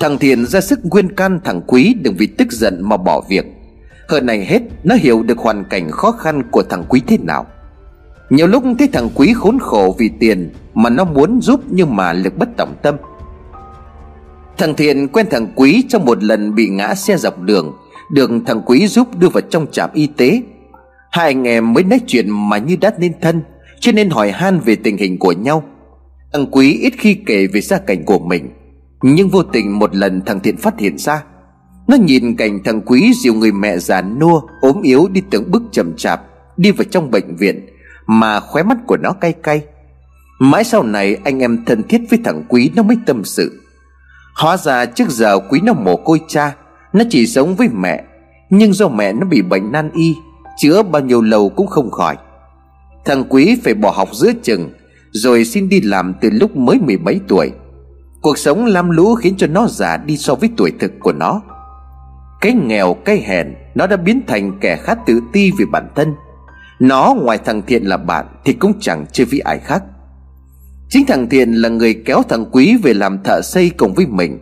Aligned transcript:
Thằng 0.00 0.18
Thiện 0.18 0.46
ra 0.46 0.60
sức 0.60 0.80
nguyên 0.82 1.14
can 1.14 1.40
thằng 1.44 1.60
Quý 1.66 1.94
đừng 2.02 2.14
vì 2.18 2.26
tức 2.26 2.52
giận 2.52 2.80
mà 2.82 2.96
bỏ 2.96 3.22
việc. 3.28 3.44
Hơn 4.08 4.26
này 4.26 4.44
hết, 4.44 4.62
nó 4.84 4.94
hiểu 4.94 5.22
được 5.22 5.38
hoàn 5.38 5.64
cảnh 5.64 5.90
khó 5.90 6.12
khăn 6.12 6.42
của 6.50 6.62
thằng 6.62 6.84
Quý 6.88 7.00
thế 7.06 7.18
nào. 7.18 7.46
Nhiều 8.30 8.46
lúc 8.46 8.64
thấy 8.78 8.88
thằng 8.92 9.08
Quý 9.14 9.32
khốn 9.34 9.58
khổ 9.58 9.96
vì 9.98 10.10
tiền 10.20 10.50
Mà 10.74 10.90
nó 10.90 11.04
muốn 11.04 11.40
giúp 11.42 11.60
nhưng 11.70 11.96
mà 11.96 12.12
lực 12.12 12.38
bất 12.38 12.48
tòng 12.56 12.74
tâm. 12.82 12.96
Thằng 14.58 14.74
Thiện 14.74 15.08
quen 15.08 15.26
thằng 15.30 15.52
Quý 15.54 15.84
trong 15.88 16.04
một 16.04 16.24
lần 16.24 16.54
bị 16.54 16.68
ngã 16.68 16.94
xe 16.94 17.16
dọc 17.16 17.40
đường, 17.40 17.76
Được 18.12 18.30
thằng 18.46 18.62
Quý 18.66 18.86
giúp 18.86 19.18
đưa 19.18 19.28
vào 19.28 19.40
trong 19.40 19.66
trạm 19.72 19.90
y 19.94 20.06
tế. 20.06 20.42
Hai 21.10 21.26
anh 21.26 21.44
em 21.44 21.72
mới 21.72 21.84
nói 21.84 22.00
chuyện 22.06 22.30
mà 22.30 22.58
như 22.58 22.76
đã 22.80 22.92
nên 22.98 23.12
thân, 23.20 23.42
Cho 23.80 23.92
nên 23.92 24.10
hỏi 24.10 24.30
han 24.30 24.60
về 24.60 24.76
tình 24.76 24.96
hình 24.96 25.18
của 25.18 25.32
nhau. 25.32 25.62
Thằng 26.32 26.46
Quý 26.50 26.78
ít 26.82 26.92
khi 26.98 27.14
kể 27.26 27.46
về 27.46 27.60
gia 27.60 27.78
cảnh 27.78 28.04
của 28.04 28.18
mình. 28.18 28.50
Nhưng 29.02 29.28
vô 29.28 29.42
tình 29.42 29.78
một 29.78 29.94
lần 29.94 30.20
thằng 30.26 30.40
Thiện 30.40 30.56
phát 30.56 30.78
hiện 30.78 30.98
ra. 30.98 31.22
Nó 31.88 31.96
nhìn 31.96 32.36
cảnh 32.36 32.58
thằng 32.64 32.80
Quý 32.80 33.12
dìu 33.22 33.34
người 33.34 33.52
mẹ 33.52 33.78
già 33.78 34.02
nua, 34.02 34.40
ốm 34.60 34.82
yếu 34.82 35.08
đi 35.12 35.22
từng 35.30 35.50
bước 35.50 35.62
chậm 35.72 35.96
chạp, 35.96 36.22
Đi 36.56 36.70
vào 36.70 36.84
trong 36.90 37.10
bệnh 37.10 37.36
viện, 37.36 37.66
Mà 38.06 38.40
khóe 38.40 38.62
mắt 38.62 38.78
của 38.86 38.96
nó 38.96 39.12
cay 39.12 39.32
cay. 39.32 39.62
Mãi 40.38 40.64
sau 40.64 40.82
này, 40.82 41.16
anh 41.24 41.38
em 41.38 41.64
thân 41.64 41.82
thiết 41.82 42.00
với 42.10 42.18
thằng 42.24 42.44
Quý 42.48 42.70
nó 42.76 42.82
mới 42.82 42.96
tâm 43.06 43.24
sự. 43.24 43.62
Hóa 44.36 44.56
ra 44.56 44.86
trước 44.86 45.10
giờ 45.10 45.38
Quý 45.38 45.60
nó 45.64 45.72
mồ 45.72 45.96
côi 45.96 46.20
cha, 46.28 46.54
Nó 46.92 47.04
chỉ 47.10 47.26
sống 47.26 47.56
với 47.56 47.68
mẹ, 47.68 48.04
Nhưng 48.50 48.72
do 48.72 48.88
mẹ 48.88 49.12
nó 49.12 49.26
bị 49.26 49.42
bệnh 49.42 49.72
nan 49.72 49.90
y, 49.94 50.14
Chữa 50.58 50.82
bao 50.82 51.02
nhiêu 51.02 51.22
lâu 51.22 51.48
cũng 51.48 51.66
không 51.66 51.90
khỏi. 51.90 52.16
Thằng 53.04 53.24
Quý 53.28 53.58
phải 53.64 53.74
bỏ 53.74 53.90
học 53.90 54.08
giữa 54.12 54.32
chừng, 54.42 54.70
Rồi 55.10 55.44
xin 55.44 55.68
đi 55.68 55.80
làm 55.80 56.14
từ 56.20 56.30
lúc 56.30 56.56
mới 56.56 56.78
mười 56.80 56.98
mấy 56.98 57.20
tuổi. 57.28 57.52
Cuộc 58.22 58.38
sống 58.38 58.64
lam 58.64 58.90
lũ 58.90 59.14
khiến 59.14 59.34
cho 59.38 59.46
nó 59.46 59.66
già 59.66 59.96
đi 59.96 60.16
so 60.16 60.34
với 60.34 60.50
tuổi 60.56 60.72
thực 60.80 60.92
của 61.00 61.12
nó. 61.12 61.42
Cái 62.40 62.52
nghèo, 62.52 62.94
cái 62.94 63.22
hèn, 63.26 63.54
Nó 63.74 63.86
đã 63.86 63.96
biến 63.96 64.22
thành 64.26 64.58
kẻ 64.60 64.76
khá 64.76 64.94
tự 64.94 65.20
ti 65.32 65.50
về 65.58 65.64
bản 65.72 65.88
thân. 65.94 66.14
Nó 66.80 67.14
ngoài 67.22 67.38
thằng 67.44 67.62
Thiện 67.66 67.84
là 67.84 67.96
bạn 67.96 68.26
Thì 68.44 68.52
cũng 68.52 68.72
chẳng 68.80 69.06
chơi 69.12 69.24
với 69.24 69.40
ai 69.40 69.58
khác. 69.58 69.82
Chính 70.88 71.06
thằng 71.06 71.28
Thiện 71.28 71.52
là 71.52 71.68
người 71.68 71.94
kéo 72.04 72.22
thằng 72.28 72.44
Quý 72.52 72.76
về 72.82 72.94
làm 72.94 73.22
thợ 73.22 73.40
xây 73.42 73.70
cùng 73.70 73.94
với 73.94 74.06
mình. 74.06 74.38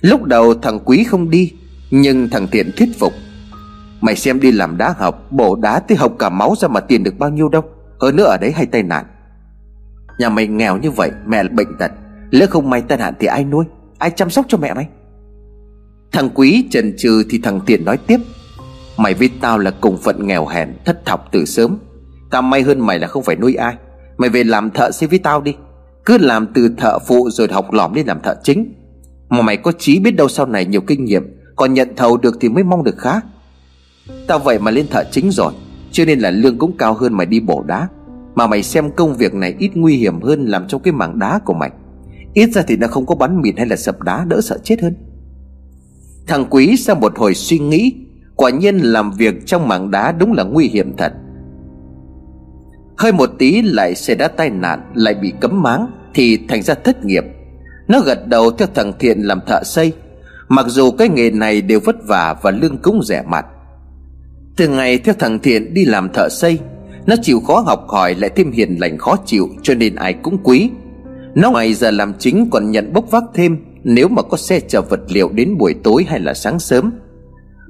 Lúc 0.00 0.24
đầu 0.24 0.54
thằng 0.54 0.78
Quý 0.84 1.04
không 1.04 1.30
đi, 1.30 1.52
Nhưng 1.90 2.30
thằng 2.30 2.46
Thiện 2.52 2.70
thuyết 2.76 2.88
phục. 2.98 3.12
Mày 4.00 4.16
xem 4.16 4.40
đi 4.40 4.52
làm 4.52 4.78
đá 4.78 4.94
học, 4.98 5.32
Bổ 5.32 5.56
đá 5.56 5.80
tới 5.80 5.96
học 5.96 6.12
cả 6.18 6.28
máu 6.28 6.54
ra 6.58 6.68
mà 6.68 6.80
tiền 6.80 7.02
được 7.02 7.18
bao 7.18 7.30
nhiêu 7.30 7.48
đâu 7.48 7.62
Hơn 8.00 8.16
nữa 8.16 8.24
ở 8.24 8.36
đấy 8.36 8.52
hay 8.52 8.66
tai 8.66 8.82
nạn. 8.82 9.04
Nhà 10.18 10.28
mày 10.28 10.46
nghèo 10.46 10.76
như 10.76 10.90
vậy, 10.90 11.10
Mẹ 11.26 11.42
là 11.42 11.48
bệnh 11.48 11.78
tật. 11.78 11.90
Lỡ 12.30 12.46
không 12.50 12.70
may 12.70 12.82
tai 12.82 12.98
nạn 12.98 13.14
thì 13.20 13.26
ai 13.26 13.44
nuôi? 13.44 13.64
Ai 13.98 14.10
chăm 14.10 14.30
sóc 14.30 14.46
cho 14.48 14.58
mẹ 14.58 14.74
mày? 14.74 14.88
Thằng 16.12 16.30
Quý 16.34 16.64
trần 16.70 16.94
trừ 16.98 17.24
thì 17.30 17.40
thằng 17.42 17.60
tiền 17.66 17.84
nói 17.84 17.96
tiếp. 18.06 18.20
Mày 18.96 19.14
với 19.14 19.30
tao 19.40 19.58
là 19.58 19.70
cùng 19.70 19.98
phận 19.98 20.26
nghèo 20.26 20.46
hèn, 20.46 20.68
Thất 20.84 21.08
học 21.08 21.28
từ 21.32 21.44
sớm. 21.44 21.78
Tao 22.30 22.42
may 22.42 22.62
hơn 22.62 22.80
mày 22.80 22.98
là 22.98 23.06
không 23.06 23.22
phải 23.22 23.36
nuôi 23.36 23.54
ai. 23.54 23.74
Mày 24.16 24.30
về 24.30 24.44
làm 24.44 24.70
thợ 24.70 24.90
xin 24.90 25.08
với 25.08 25.18
tao 25.18 25.40
đi. 25.40 25.54
Cứ 26.04 26.18
làm 26.18 26.46
từ 26.54 26.70
thợ 26.78 26.98
phụ 26.98 27.30
rồi 27.30 27.48
học 27.50 27.72
lỏm 27.72 27.94
đi 27.94 28.04
làm 28.04 28.20
thợ 28.20 28.36
chính. 28.42 28.74
Mà 29.28 29.42
mày 29.42 29.56
có 29.56 29.72
chí 29.78 29.98
biết 30.00 30.10
đâu 30.10 30.28
sau 30.28 30.46
này 30.46 30.64
nhiều 30.64 30.80
kinh 30.80 31.04
nghiệm, 31.04 31.22
Còn 31.56 31.74
nhận 31.74 31.88
thầu 31.96 32.16
được 32.16 32.36
thì 32.40 32.48
mới 32.48 32.64
mong 32.64 32.84
được 32.84 32.98
khác 32.98 33.24
Tao 34.26 34.38
vậy 34.38 34.58
mà 34.58 34.70
lên 34.70 34.86
thợ 34.90 35.04
chính 35.10 35.30
rồi, 35.30 35.52
Cho 35.92 36.04
nên 36.04 36.18
là 36.18 36.30
lương 36.30 36.58
cũng 36.58 36.76
cao 36.78 36.94
hơn 36.94 37.14
mày 37.14 37.26
đi 37.26 37.40
bổ 37.40 37.62
đá. 37.62 37.88
Mà 38.34 38.46
mày 38.46 38.62
xem 38.62 38.90
công 38.90 39.14
việc 39.14 39.34
này 39.34 39.54
ít 39.58 39.70
nguy 39.74 39.96
hiểm 39.96 40.20
hơn 40.20 40.46
Làm 40.46 40.68
trong 40.68 40.82
cái 40.82 40.92
mảng 40.92 41.18
đá 41.18 41.40
của 41.44 41.54
mày. 41.54 41.70
Ít 42.36 42.50
ra 42.52 42.62
thì 42.62 42.76
nó 42.76 42.86
không 42.86 43.06
có 43.06 43.14
bắn 43.14 43.40
mìn 43.40 43.56
hay 43.56 43.66
là 43.66 43.76
sập 43.76 44.02
đá 44.02 44.24
Đỡ 44.28 44.40
sợ 44.40 44.58
chết 44.64 44.82
hơn. 44.82 44.94
Thằng 46.26 46.46
Quý 46.50 46.76
sau 46.76 46.96
một 46.96 47.18
hồi 47.18 47.34
suy 47.34 47.58
nghĩ, 47.58 47.94
Quả 48.36 48.50
nhiên 48.50 48.76
làm 48.76 49.12
việc 49.12 49.46
trong 49.46 49.68
mảng 49.68 49.90
đá 49.90 50.12
đúng 50.12 50.32
là 50.32 50.44
nguy 50.44 50.68
hiểm 50.68 50.96
thật. 50.96 51.12
Hơi 52.98 53.12
một 53.12 53.30
tí 53.38 53.62
lại 53.62 53.94
xảy 53.94 54.16
ra 54.16 54.28
tai 54.28 54.50
nạn, 54.50 54.92
Lại 54.94 55.14
bị 55.14 55.32
cấm 55.40 55.62
máng, 55.62 55.86
Thì 56.14 56.38
thành 56.48 56.62
ra 56.62 56.74
thất 56.74 57.04
nghiệp. 57.04 57.24
Nó 57.88 58.00
gật 58.00 58.26
đầu 58.26 58.50
theo 58.50 58.68
thằng 58.74 58.92
Thiện 58.98 59.20
làm 59.20 59.40
thợ 59.46 59.62
xây. 59.64 59.92
Mặc 60.48 60.66
dù 60.68 60.90
cái 60.90 61.08
nghề 61.08 61.30
này 61.30 61.62
đều 61.62 61.80
vất 61.80 61.96
vả 62.08 62.34
Và 62.42 62.50
lương 62.50 62.78
cũng 62.78 63.02
rẻ 63.02 63.22
mặt 63.28 63.46
từ 64.56 64.68
ngày 64.68 64.98
theo 64.98 65.14
thằng 65.18 65.38
Thiện 65.38 65.74
đi 65.74 65.84
làm 65.84 66.08
thợ 66.14 66.28
xây, 66.30 66.58
Nó 67.06 67.16
chịu 67.22 67.40
khó 67.40 67.60
học 67.60 67.84
hỏi 67.88 68.14
lại 68.14 68.30
thêm 68.36 68.52
hiền 68.52 68.76
lành 68.80 68.98
khó 68.98 69.16
chịu, 69.26 69.48
Cho 69.62 69.74
nên 69.74 69.94
ai 69.94 70.12
cũng 70.12 70.38
quý. 70.42 70.70
Nó 71.36 71.50
ngoài 71.50 71.74
giờ 71.74 71.90
làm 71.90 72.14
chính 72.18 72.50
còn 72.50 72.70
nhận 72.70 72.92
bốc 72.92 73.10
vác 73.10 73.24
thêm 73.34 73.58
Nếu 73.84 74.08
mà 74.08 74.22
có 74.22 74.36
xe 74.36 74.60
chở 74.60 74.80
vật 74.80 75.00
liệu 75.08 75.30
đến 75.32 75.58
buổi 75.58 75.74
tối 75.84 76.06
hay 76.08 76.20
là 76.20 76.34
sáng 76.34 76.58
sớm. 76.58 76.92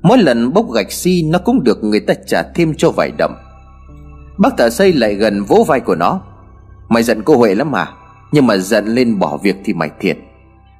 Mỗi 0.02 0.18
lần 0.18 0.52
bốc 0.52 0.72
gạch 0.72 0.92
xi 0.92 1.22
si, 1.22 1.28
nó 1.30 1.38
cũng 1.38 1.64
được 1.64 1.84
người 1.84 2.00
ta 2.00 2.14
trả 2.26 2.42
thêm 2.42 2.74
cho 2.74 2.90
vài 2.90 3.12
đồng. 3.18 3.34
Bác 4.38 4.56
thợ 4.58 4.70
xây 4.70 4.92
lại 4.92 5.14
gần 5.14 5.42
vỗ 5.42 5.64
vai 5.68 5.80
của 5.80 5.94
nó. 5.94 6.20
Mày 6.88 7.02
giận 7.02 7.22
cô 7.22 7.36
Huệ 7.36 7.54
lắm 7.54 7.70
mà 7.70 7.88
Nhưng 8.32 8.46
mà 8.46 8.56
giận 8.56 8.86
lên 8.86 9.18
bỏ 9.18 9.38
việc 9.42 9.56
thì 9.64 9.72
mày 9.72 9.90
thiệt. 10.00 10.18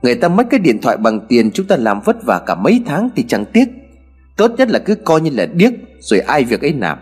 Người 0.02 0.14
ta 0.14 0.28
mất 0.28 0.46
cái 0.50 0.60
điện 0.60 0.80
thoại 0.82 0.96
bằng 0.96 1.20
tiền 1.28 1.50
Chúng 1.50 1.66
ta 1.66 1.76
làm 1.76 2.00
vất 2.00 2.16
vả 2.24 2.40
cả 2.46 2.54
mấy 2.54 2.82
tháng 2.86 3.08
thì 3.16 3.24
chẳng 3.28 3.44
tiếc. 3.52 3.68
Tốt 4.36 4.50
nhất 4.58 4.70
là 4.70 4.78
cứ 4.78 4.94
coi 4.94 5.20
như 5.20 5.30
là 5.30 5.46
điếc 5.46 5.72
Rồi 6.00 6.20
ai 6.20 6.44
việc 6.44 6.60
ấy 6.60 6.72
làm. 6.72 6.98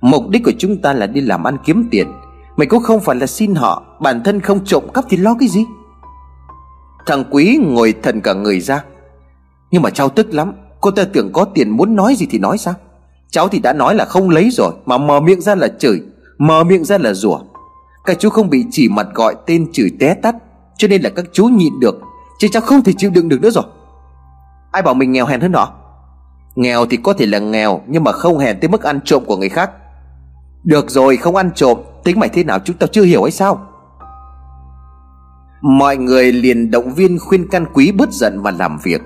Mục 0.00 0.28
đích 0.30 0.44
của 0.44 0.52
chúng 0.58 0.80
ta 0.82 0.92
là 0.92 1.06
đi 1.06 1.20
làm 1.20 1.46
ăn 1.46 1.56
kiếm 1.64 1.88
tiền. 1.90 2.06
Mày 2.56 2.66
cũng 2.66 2.82
không 2.82 3.00
phải 3.00 3.16
là 3.16 3.26
xin 3.26 3.54
họ, 3.54 3.82
Bản 4.00 4.22
thân 4.24 4.40
không 4.40 4.64
trộm 4.64 4.84
cắp 4.94 5.04
thì 5.08 5.16
lo 5.16 5.34
cái 5.40 5.48
gì? 5.48 5.64
Thằng 7.06 7.24
Quý 7.30 7.58
ngồi 7.62 7.94
thần 8.02 8.20
cả 8.20 8.34
người 8.34 8.60
ra. 8.60 8.84
Nhưng 9.70 9.82
mà 9.82 9.90
cháu 9.90 10.08
tức 10.08 10.34
lắm, 10.34 10.52
Cô 10.80 10.90
ta 10.90 11.04
tưởng 11.12 11.32
có 11.32 11.44
tiền 11.44 11.70
muốn 11.70 11.96
nói 11.96 12.14
gì 12.14 12.26
thì 12.30 12.38
nói 12.38 12.58
sao? 12.58 12.74
Cháu 13.30 13.48
thì 13.48 13.58
đã 13.58 13.72
nói 13.72 13.94
là 13.94 14.04
không 14.04 14.30
lấy 14.30 14.50
rồi, 14.50 14.72
Mà 14.84 14.98
mở 14.98 15.20
miệng 15.20 15.40
ra 15.40 15.54
là 15.54 15.68
chửi, 15.78 16.00
Mở 16.38 16.64
miệng 16.64 16.84
ra 16.84 16.98
là 16.98 17.14
rủa. 17.14 17.38
Các 18.04 18.18
chú 18.18 18.30
không 18.30 18.50
bị 18.50 18.64
chỉ 18.70 18.88
mặt 18.88 19.06
gọi 19.14 19.34
tên 19.46 19.72
chửi 19.72 19.90
té 20.00 20.14
tắt, 20.14 20.34
Cho 20.76 20.88
nên 20.88 21.02
là 21.02 21.10
các 21.10 21.24
chú 21.32 21.44
nhịn 21.44 21.80
được, 21.80 22.00
Chứ 22.38 22.48
cháu 22.52 22.62
không 22.62 22.82
thể 22.82 22.92
chịu 22.96 23.10
đựng 23.10 23.28
được 23.28 23.40
nữa 23.40 23.50
rồi. 23.50 23.64
Ai 24.72 24.82
bảo 24.82 24.94
mình 24.94 25.12
nghèo 25.12 25.26
hèn 25.26 25.40
hơn 25.40 25.52
họ? 25.52 25.72
Nghèo 26.54 26.86
thì 26.86 26.96
có 26.96 27.12
thể 27.12 27.26
là 27.26 27.38
nghèo, 27.38 27.80
Nhưng 27.86 28.04
mà 28.04 28.12
không 28.12 28.38
hèn 28.38 28.60
tới 28.60 28.68
mức 28.68 28.82
ăn 28.82 29.00
trộm 29.04 29.24
của 29.26 29.36
người 29.36 29.48
khác. 29.48 29.70
Được 30.66 30.90
rồi, 30.90 31.16
không 31.16 31.36
ăn 31.36 31.50
trộm. 31.54 31.78
Tính 32.04 32.20
mày 32.20 32.28
thế 32.28 32.44
nào 32.44 32.58
chúng 32.64 32.76
tao 32.76 32.86
chưa 32.86 33.02
hiểu 33.02 33.22
hay 33.22 33.30
sao? 33.30 33.68
Mọi 35.62 35.96
người 35.96 36.32
liền 36.32 36.70
động 36.70 36.94
viên 36.94 37.18
khuyên 37.18 37.48
can 37.48 37.66
quý 37.74 37.92
bớt 37.92 38.12
giận 38.12 38.42
mà 38.42 38.50
làm 38.50 38.78
việc. 38.82 39.02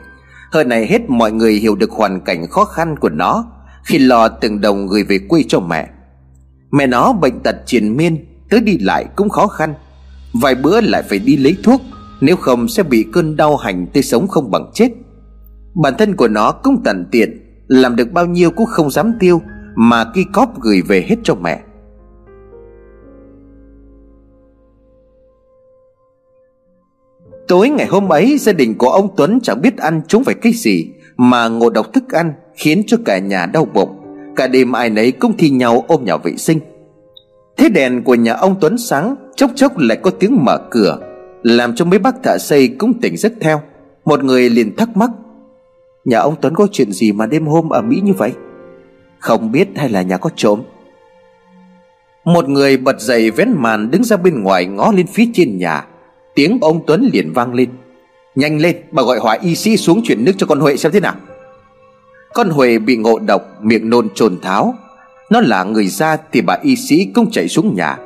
Hơn 0.53 0.69
này 0.69 0.87
hết, 0.87 1.10
mọi 1.10 1.32
người 1.32 1.53
hiểu 1.53 1.75
được 1.76 1.91
hoàn 1.91 2.21
cảnh 2.21 2.47
khó 2.50 2.65
khăn 2.65 2.97
của 2.97 3.09
nó, 3.09 3.44
Khi 3.84 3.98
lo 3.98 4.28
từng 4.28 4.60
đồng 4.60 4.87
gửi 4.87 5.04
về 5.04 5.19
quê 5.28 5.43
cho 5.48 5.60
mẹ. 5.60 5.88
Mẹ 6.72 6.87
nó 6.87 7.12
bệnh 7.12 7.41
tật 7.41 7.56
triền 7.66 7.97
miên, 7.97 8.27
Tới 8.50 8.60
đi 8.60 8.78
lại 8.78 9.06
cũng 9.16 9.28
khó 9.28 9.47
khăn. 9.47 9.75
Vài 10.42 10.54
bữa 10.54 10.81
lại 10.81 11.03
phải 11.03 11.19
đi 11.19 11.37
lấy 11.37 11.56
thuốc, 11.62 11.81
Nếu 12.21 12.37
không 12.37 12.69
sẽ 12.69 12.82
bị 12.82 13.06
cơn 13.12 13.37
đau 13.37 13.56
hành 13.56 13.87
tới 13.94 14.03
sống 14.03 14.28
không 14.28 14.50
bằng 14.50 14.71
chết. 14.75 14.88
Bản 15.82 15.94
thân 15.98 16.16
của 16.16 16.28
nó 16.28 16.53
cũng 16.53 16.82
tận 16.84 17.06
tiện, 17.10 17.31
Làm 17.69 17.97
được 17.97 18.12
bao 18.12 18.27
nhiêu 18.27 18.50
cũng 18.50 18.66
không 18.66 18.91
dám 18.91 19.12
tiêu. 19.21 19.42
Mà 19.75 20.04
ki 20.14 20.25
cóp 20.32 20.60
gửi 20.60 20.82
về 20.82 21.04
hết 21.08 21.16
cho 21.22 21.34
mẹ. 21.34 21.60
Tối 27.48 27.69
ngày 27.69 27.86
hôm 27.86 28.09
ấy, 28.09 28.38
gia 28.38 28.53
đình 28.53 28.78
của 28.78 28.88
ông 28.88 29.09
Tuấn 29.16 29.41
chẳng 29.42 29.62
biết 29.62 29.78
ăn 29.78 30.03
chúng 30.09 30.25
phải 30.25 30.34
cái 30.34 30.53
gì, 30.53 30.91
Mà 31.16 31.48
ngộ 31.48 31.70
độc 31.70 31.92
thức 31.92 32.12
ăn 32.12 32.32
khiến 32.54 32.83
cho 32.86 32.97
cả 33.04 33.18
nhà 33.18 33.47
đau 33.47 33.65
bụng. 33.65 33.97
Cả 34.36 34.47
đêm 34.47 34.72
ai 34.72 34.91
nấy 34.91 35.12
cũng 35.12 35.33
thi 35.39 35.50
nhau 35.50 35.84
ôm 35.89 36.04
nhà 36.04 36.16
vệ 36.16 36.36
sinh. 36.36 36.60
Thế 37.56 37.68
đèn 37.68 38.04
của 38.04 38.15
nhà 38.15 38.33
ông 38.33 38.56
Tuấn 38.60 38.78
sáng, 38.78 39.16
Chốc 39.36 39.50
chốc 39.54 39.78
lại 39.78 39.98
có 40.03 40.10
tiếng 40.10 40.45
mở 40.45 40.59
cửa, 40.71 40.98
Làm 41.42 41.74
cho 41.74 41.84
mấy 41.84 41.98
bác 41.98 42.22
thợ 42.22 42.39
xây 42.39 42.68
cũng 42.68 43.00
tỉnh 43.00 43.16
giấc 43.16 43.33
theo. 43.41 43.60
Một 44.04 44.24
người 44.24 44.50
liền 44.50 44.77
thắc 44.77 44.97
mắc, 44.97 45.10
Nhà 46.04 46.18
ông 46.18 46.34
Tuấn 46.41 46.54
có 46.54 46.66
chuyện 46.72 46.92
gì 46.92 47.12
mà 47.12 47.27
đêm 47.27 47.47
hôm 47.47 47.68
ở 47.68 47.83
Mỹ 47.83 48.00
như 48.04 48.12
vậy? 48.12 48.33
Không 49.21 49.53
biết 49.53 49.69
hay 49.77 49.89
là 49.89 50.03
nhà 50.03 50.17
có 50.17 50.31
trộm. 50.37 50.63
Một 52.25 52.49
người 52.49 52.77
bật 52.77 53.01
dậy 53.01 53.31
vén 53.31 53.53
màn 53.57 53.91
đứng 53.91 54.05
ra 54.05 54.17
bên 54.17 54.43
ngoài 54.43 54.67
ngó 54.67 54.93
lên 54.93 55.07
phía 55.07 55.25
trên 55.34 55.59
nhà. 55.59 55.87
Tiếng 56.34 56.59
ông 56.61 56.87
Tuấn 56.87 57.11
liền 57.13 57.33
vang 57.33 57.55
lên. 57.55 57.71
Nhanh 58.34 58.61
lên, 58.61 58.77
bà 58.91 59.03
gọi 59.03 59.19
hỏa 59.19 59.39
y 59.43 59.55
sĩ 59.55 59.77
xuống 59.77 60.03
chuyển 60.05 60.25
nước 60.25 60.33
cho 60.39 60.47
con 60.47 60.61
Huệ 60.61 60.77
xem 60.77 60.93
thế 60.93 61.01
nào. 61.01 61.15
Con 62.34 62.49
Huệ 62.51 62.78
bị 62.78 62.97
ngộ 62.97 63.19
độc, 63.19 63.43
miệng 63.63 63.91
nôn 63.91 64.09
trồn 64.15 64.41
tháo. 64.41 64.75
Nó 65.31 65.41
là 65.41 65.65
người 65.65 65.87
ra 65.87 66.17
thì 66.33 66.41
bà 66.41 66.59
y 66.63 66.77
sĩ 66.77 67.05
cũng 67.15 67.31
chạy 67.31 67.49
xuống 67.49 67.75
nhà. 67.77 67.97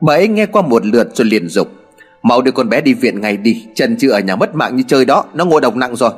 Bà 0.00 0.14
ấy 0.14 0.28
nghe 0.28 0.46
qua 0.46 0.62
một 0.62 0.86
lượt 0.86 1.16
rồi 1.16 1.26
liền 1.26 1.48
dục, 1.48 1.68
Mau 2.22 2.42
đưa 2.42 2.50
con 2.50 2.68
bé 2.68 2.80
đi 2.80 2.94
viện 2.94 3.20
ngay 3.20 3.36
đi 3.36 3.66
Trần 3.74 3.96
chưa 3.96 4.10
ở 4.10 4.20
nhà 4.20 4.36
mất 4.36 4.54
mạng 4.54 4.76
như 4.76 4.82
chơi 4.86 5.04
đó, 5.04 5.24
Nó 5.34 5.44
ngộ 5.44 5.60
độc 5.60 5.76
nặng 5.76 5.96
rồi. 5.96 6.10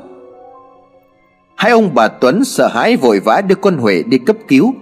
Hai 1.57 1.73
ông 1.73 1.95
bà 1.95 2.09
Tuấn 2.09 2.45
sợ 2.45 2.69
hãi 2.69 2.97
vội 2.97 3.21
vã 3.21 3.41
đưa 3.41 3.55
con 3.55 3.77
Huệ 3.77 4.03
đi 4.03 4.19
cấp 4.19 4.37
cứu. 4.49 4.75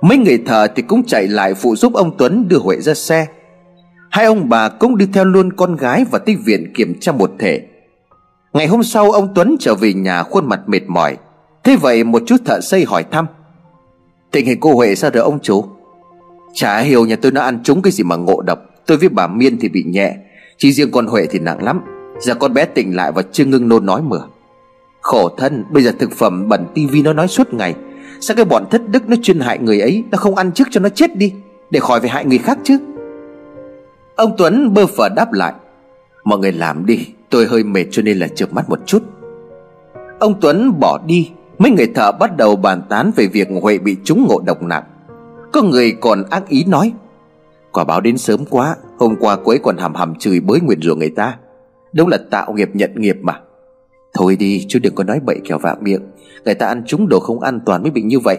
Mấy 0.00 0.18
người 0.18 0.38
thợ 0.46 0.66
thì 0.66 0.82
cũng 0.82 1.04
chạy 1.06 1.28
lại 1.28 1.54
phụ 1.54 1.76
giúp 1.76 1.94
ông 1.94 2.16
Tuấn 2.18 2.48
đưa 2.48 2.58
Huệ 2.58 2.80
ra 2.80 2.94
xe. 2.94 3.26
Hai 4.10 4.24
ông 4.24 4.48
bà 4.48 4.68
cũng 4.68 4.96
đi 4.96 5.06
theo 5.12 5.24
luôn 5.24 5.52
con 5.52 5.76
gái 5.76 6.04
và 6.10 6.18
tới 6.18 6.36
viện 6.36 6.72
kiểm 6.74 7.00
tra 7.00 7.12
một 7.12 7.30
thể. 7.38 7.62
Ngày 8.52 8.66
hôm 8.66 8.82
sau, 8.82 9.10
ông 9.10 9.34
Tuấn 9.34 9.56
trở 9.60 9.74
về 9.74 9.92
nhà 9.92 10.22
khuôn 10.22 10.48
mặt 10.48 10.60
mệt 10.66 10.82
mỏi. 10.86 11.16
Thế 11.64 11.76
vậy, 11.76 12.04
một 12.04 12.22
chút 12.26 12.36
thợ 12.44 12.60
xây 12.60 12.84
hỏi 12.84 13.04
thăm. 13.10 13.26
Tình 14.30 14.46
hình 14.46 14.60
cô 14.60 14.74
Huệ 14.74 14.94
sao 14.94 15.10
rồi, 15.10 15.22
ông 15.22 15.38
chú 15.42 15.64
Chả 16.54 16.78
hiểu 16.78 17.06
nhà 17.06 17.16
tôi 17.16 17.32
nó 17.32 17.40
ăn 17.40 17.60
trúng 17.64 17.82
cái 17.82 17.92
gì 17.92 18.04
mà 18.04 18.16
ngộ 18.16 18.42
độc. 18.42 18.58
Tôi 18.86 18.98
với 18.98 19.08
bà 19.08 19.26
Miên 19.26 19.58
thì 19.60 19.68
bị 19.68 19.84
nhẹ. 19.86 20.16
Chỉ 20.56 20.72
riêng 20.72 20.90
con 20.90 21.06
Huệ 21.06 21.26
thì 21.30 21.38
nặng 21.38 21.62
lắm. 21.64 21.80
Giờ 22.20 22.34
con 22.34 22.54
bé 22.54 22.64
tỉnh 22.64 22.96
lại 22.96 23.12
và 23.12 23.22
chưa 23.32 23.44
ngưng 23.44 23.68
nôn 23.68 23.86
nói 23.86 24.02
mửa. 24.02 24.22
Khổ 25.02 25.28
thân, 25.36 25.64
Bây 25.70 25.82
giờ 25.82 25.92
thực 25.98 26.12
phẩm 26.12 26.48
bẩn 26.48 26.66
tivi 26.74 27.02
nó 27.02 27.12
nói 27.12 27.28
suốt 27.28 27.54
ngày. 27.54 27.74
Sao 28.20 28.36
cái 28.36 28.44
bọn 28.44 28.64
thất 28.70 28.88
đức 28.88 29.08
nó 29.08 29.16
chuyên 29.22 29.40
hại 29.40 29.58
người 29.58 29.80
ấy? 29.80 30.04
Nó 30.10 30.18
không 30.18 30.36
ăn 30.36 30.52
trước 30.52 30.68
cho 30.70 30.80
nó 30.80 30.88
chết 30.88 31.16
đi, 31.16 31.32
Để 31.70 31.80
khỏi 31.80 32.00
phải 32.00 32.10
hại 32.10 32.24
người 32.24 32.38
khác 32.38 32.58
chứ. 32.64 32.78
Ông 34.16 34.34
Tuấn 34.38 34.74
bơ 34.74 34.86
phở 34.86 35.08
đáp 35.08 35.32
lại. 35.32 35.52
Mọi 36.24 36.38
người 36.38 36.52
làm 36.52 36.86
đi, 36.86 37.06
Tôi 37.30 37.46
hơi 37.46 37.64
mệt 37.64 37.84
cho 37.90 38.02
nên 38.02 38.18
là 38.18 38.28
chợp 38.28 38.52
mắt 38.52 38.70
một 38.70 38.78
chút. 38.86 39.02
Ông 40.18 40.40
Tuấn 40.40 40.80
bỏ 40.80 40.98
đi, 41.06 41.30
Mấy 41.58 41.70
người 41.70 41.86
thợ 41.94 42.12
bắt 42.12 42.36
đầu 42.36 42.56
bàn 42.56 42.82
tán 42.88 43.10
về 43.16 43.26
việc 43.26 43.48
Huệ 43.62 43.78
bị 43.78 43.96
trúng 44.04 44.26
ngộ 44.28 44.40
độc 44.46 44.62
nặng. 44.62 44.84
Có 45.52 45.62
người 45.62 45.96
còn 46.00 46.22
ác 46.30 46.48
ý 46.48 46.64
nói, 46.64 46.92
Quả 47.72 47.84
báo 47.84 48.00
đến 48.00 48.18
sớm 48.18 48.44
quá, 48.50 48.76
Hôm 48.98 49.16
qua 49.20 49.36
cô 49.44 49.52
ấy 49.52 49.58
còn 49.58 49.76
hầm 49.76 49.94
hầm 49.94 50.14
chửi 50.14 50.40
bới 50.40 50.60
nguyện 50.60 50.82
rủa 50.82 50.94
người 50.94 51.10
ta. 51.10 51.36
Đúng 51.92 52.08
là 52.08 52.18
tạo 52.30 52.52
nghiệp 52.52 52.70
nhận 52.72 52.90
nghiệp 52.96 53.16
mà. 53.22 53.40
Thôi 54.14 54.36
đi, 54.36 54.66
chú 54.68 54.78
đừng 54.82 54.94
có 54.94 55.04
nói 55.04 55.20
bậy 55.20 55.36
kẻo 55.44 55.58
vạ 55.58 55.76
miệng. 55.80 56.02
Người 56.44 56.54
ta 56.54 56.66
ăn 56.66 56.82
trúng 56.86 57.08
đồ 57.08 57.20
không 57.20 57.40
an 57.40 57.60
toàn 57.66 57.82
mới 57.82 57.90
bị 57.90 58.02
như 58.02 58.18
vậy. 58.18 58.38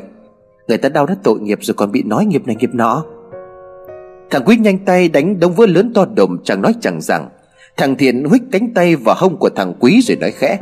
Người 0.67 0.77
ta 0.77 0.89
đau 0.89 1.05
đớn 1.05 1.17
tội 1.23 1.39
nghiệp 1.39 1.59
rồi 1.61 1.75
còn 1.75 1.91
bị 1.91 2.03
nói 2.03 2.25
nghiệp 2.25 2.47
này 2.47 2.55
nghiệp 2.55 2.69
nọ. 2.73 3.05
Thằng 4.29 4.43
Quý 4.45 4.57
nhanh 4.57 4.77
tay 4.85 5.09
đánh 5.09 5.39
đống 5.39 5.53
vỡ 5.53 5.65
lớn 5.65 5.91
to 5.93 6.05
đùng 6.15 6.43
chẳng 6.43 6.61
nói 6.61 6.73
chẳng 6.81 7.01
rằng, 7.01 7.29
Thằng 7.77 7.95
Thiện 7.95 8.23
huých 8.23 8.43
cánh 8.51 8.73
tay 8.73 8.95
vào 8.95 9.15
hông 9.19 9.37
của 9.37 9.49
thằng 9.49 9.73
Quý 9.79 10.01
rồi 10.01 10.17
nói 10.17 10.31
khẽ 10.31 10.59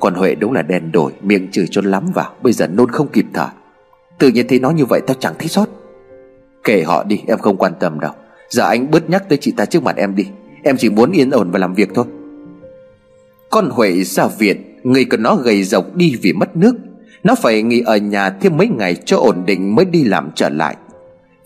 Còn 0.00 0.14
Huệ 0.14 0.34
đúng 0.34 0.52
là 0.52 0.62
đèn 0.62 0.92
đổi, 0.92 1.12
Miệng 1.22 1.50
chửi 1.50 1.66
cho 1.70 1.80
lắm 1.84 2.06
vào, 2.14 2.32
Bây 2.42 2.52
giờ 2.52 2.66
nôn 2.66 2.90
không 2.90 3.08
kịp 3.08 3.26
thở. 3.34 3.46
Tự 4.18 4.28
nhiên 4.28 4.48
thấy 4.48 4.60
nó 4.60 4.70
như 4.70 4.84
vậy, 4.84 5.00
tao 5.06 5.16
chẳng 5.20 5.34
thấy 5.38 5.48
sót. 5.48 5.66
Kể 6.64 6.82
họ 6.82 7.04
đi, 7.04 7.22
em 7.26 7.38
không 7.38 7.56
quan 7.56 7.72
tâm 7.80 8.00
đâu. 8.00 8.12
Giờ 8.48 8.64
anh 8.64 8.90
bớt 8.90 9.10
nhắc 9.10 9.28
tới 9.28 9.38
chị 9.40 9.52
ta 9.56 9.64
trước 9.64 9.82
mặt 9.82 9.96
em 9.96 10.14
đi. 10.14 10.24
Em 10.62 10.76
chỉ 10.76 10.90
muốn 10.90 11.12
yên 11.12 11.30
ổn 11.30 11.50
và 11.50 11.58
làm 11.58 11.74
việc 11.74 11.88
thôi 11.94 12.04
con 13.50 13.70
Huệ 13.70 14.02
ra 14.04 14.26
viện 14.26 14.80
Người 14.82 15.04
của 15.04 15.16
nó 15.16 15.36
gầy 15.36 15.62
rộc 15.62 15.96
đi 15.96 16.16
vì 16.22 16.32
mất 16.32 16.56
nước. 16.56 16.76
Nó 17.24 17.34
phải 17.34 17.62
nghỉ 17.62 17.80
ở 17.80 17.96
nhà 17.96 18.30
thêm 18.30 18.56
mấy 18.56 18.68
ngày 18.68 18.94
cho 18.94 19.16
ổn 19.16 19.42
định 19.46 19.74
mới 19.74 19.84
đi 19.84 20.04
làm 20.04 20.30
trở 20.34 20.48
lại. 20.48 20.76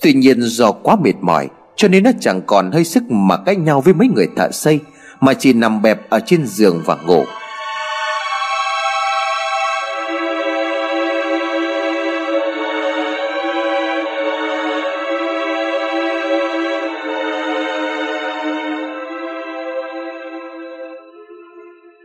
Tuy 0.01 0.13
nhiên 0.13 0.43
do 0.43 0.73
quá 0.73 0.97
mệt 1.05 1.13
mỏi, 1.21 1.49
Cho 1.77 1.89
nên 1.89 2.05
nó 2.05 2.11
chẳng 2.21 2.41
còn 2.47 2.73
hơi 2.73 2.85
sức 2.85 3.03
mà 3.11 3.37
cãi 3.37 3.57
nhau 3.57 3.81
với 3.81 3.95
mấy 3.95 4.09
người 4.09 4.27
thợ 4.37 4.51
xây, 4.51 4.81
Mà 5.21 5.35
chỉ 5.35 5.53
nằm 5.53 5.83
bẹp 5.83 6.11
ở 6.11 6.21
trên 6.27 6.47
giường 6.47 6.83
và 6.85 6.97
ngủ. 7.07 7.25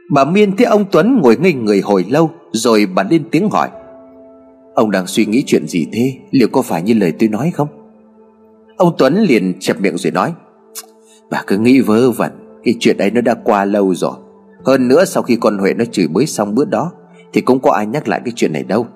Bà 0.09 0.25
Miên 0.25 0.56
thấy 0.56 0.65
ông 0.65 0.85
Tuấn 0.91 1.21
ngồi 1.21 1.38
ngây 1.38 1.53
người 1.53 1.81
hồi 1.81 2.06
lâu, 2.09 2.31
Rồi 2.51 2.85
bà 2.95 3.03
lên 3.03 3.23
tiếng 3.31 3.50
hỏi. 3.50 3.69
Ông 4.75 4.91
đang 4.91 5.07
suy 5.07 5.25
nghĩ 5.25 5.44
chuyện 5.45 5.67
gì 5.67 5.88
thế? 5.91 6.13
Liệu 6.31 6.47
có 6.51 6.61
phải 6.61 6.81
như 6.81 6.94
lời 6.94 7.13
tôi 7.19 7.29
nói 7.29 7.51
không? 7.53 7.67
Ông 8.77 8.94
Tuấn 8.97 9.15
liền 9.21 9.53
chẹp 9.59 9.81
miệng 9.81 9.97
rồi 9.97 10.11
nói. 10.11 10.33
Bà 11.31 11.44
cứ 11.47 11.57
nghĩ 11.57 11.79
vớ 11.79 12.11
vẩn, 12.11 12.31
Cái 12.63 12.75
chuyện 12.79 12.97
ấy 12.97 13.11
nó 13.11 13.21
đã 13.21 13.35
qua 13.44 13.65
lâu 13.65 13.95
rồi. 13.95 14.13
Hơn 14.65 14.88
nữa 14.88 15.06
sau 15.06 15.23
khi 15.23 15.35
con 15.35 15.57
Huệ 15.57 15.73
nó 15.73 15.85
chửi 15.85 16.07
bới 16.07 16.25
xong 16.25 16.56
bữa 16.56 16.65
đó, 16.65 16.91
Thì 17.33 17.41
cũng 17.41 17.59
có 17.59 17.71
ai 17.71 17.85
nhắc 17.85 18.07
lại 18.07 18.21
cái 18.25 18.33
chuyện 18.35 18.53
này 18.53 18.63
đâu. 18.63 18.88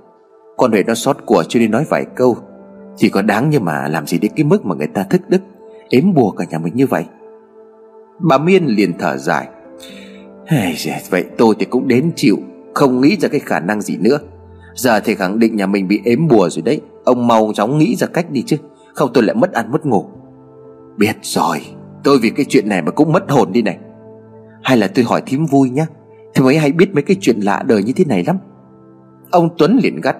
Con 0.57 0.71
Huệ 0.71 0.83
nó 0.83 0.94
xót 0.94 1.18
của 1.25 1.44
cho 1.50 1.60
nên 1.60 1.71
nói 1.71 1.86
vài 1.89 2.06
câu. 2.15 2.38
Chỉ 2.98 3.10
có 3.10 3.21
đáng 3.21 3.50
nhưng 3.50 3.65
mà 3.65 3.88
làm 3.88 4.07
gì 4.07 4.18
đến 4.18 4.31
cái 4.36 4.44
mức 4.44 4.65
mà 4.65 4.75
người 4.75 4.88
ta 4.88 5.04
thức 5.04 5.21
đức, 5.27 5.42
Ếm 5.89 6.13
bùa 6.13 6.31
cả 6.31 6.45
nhà 6.50 6.60
mình 6.60 6.75
như 6.75 6.88
vậy? 6.88 7.06
Bà 8.19 8.38
Miên 8.38 8.65
liền 8.65 8.94
thở 9.00 9.18
dài 9.18 9.48
hey, 10.54 11.02
Vậy 11.10 11.26
tôi 11.38 11.56
thì 11.60 11.66
cũng 11.66 11.88
đến 11.88 12.12
chịu 12.16 12.38
Không 12.74 13.02
nghĩ 13.02 13.18
ra 13.18 13.30
cái 13.30 13.40
khả 13.40 13.60
năng 13.60 13.82
gì 13.82 13.98
nữa. 13.98 14.20
Giờ 14.76 15.00
thì 15.00 15.16
khẳng 15.16 15.40
định 15.40 15.56
nhà 15.56 15.66
mình 15.66 15.88
bị 15.88 16.02
ếm 16.06 16.28
bùa 16.28 16.50
rồi 16.50 16.62
đấy 16.62 16.82
Ông 17.04 17.28
mau 17.28 17.52
chóng 17.56 17.78
nghĩ 17.78 17.96
ra 17.96 18.08
cách 18.08 18.32
đi 18.32 18.42
chứ 18.42 18.58
Không 18.94 19.10
tôi 19.14 19.24
lại 19.24 19.36
mất 19.36 19.54
ăn 19.54 19.72
mất 19.72 19.86
ngủ. 19.86 20.06
Biết 20.98 21.16
rồi 21.22 21.62
Tôi 22.04 22.20
vì 22.20 22.30
cái 22.30 22.46
chuyện 22.50 22.70
này 22.70 22.82
mà 22.82 22.92
cũng 22.92 23.12
mất 23.12 23.32
hồn 23.32 23.52
đi 23.52 23.62
này. 23.62 23.78
Hay 24.64 24.78
là 24.78 24.88
tôi 24.88 25.06
hỏi 25.06 25.22
thím 25.26 25.46
vui 25.46 25.70
nhá 25.70 25.86
Thím 26.36 26.48
ấy 26.48 26.58
hay 26.58 26.72
biết 26.72 26.94
mấy 26.94 27.04
cái 27.04 27.18
chuyện 27.22 27.40
lạ 27.40 27.64
đời 27.66 27.84
như 27.84 27.94
thế 27.96 28.06
này 28.06 28.24
lắm. 28.28 28.38
Ông 29.32 29.50
Tuấn 29.58 29.80
liền 29.84 30.02
gắt 30.02 30.18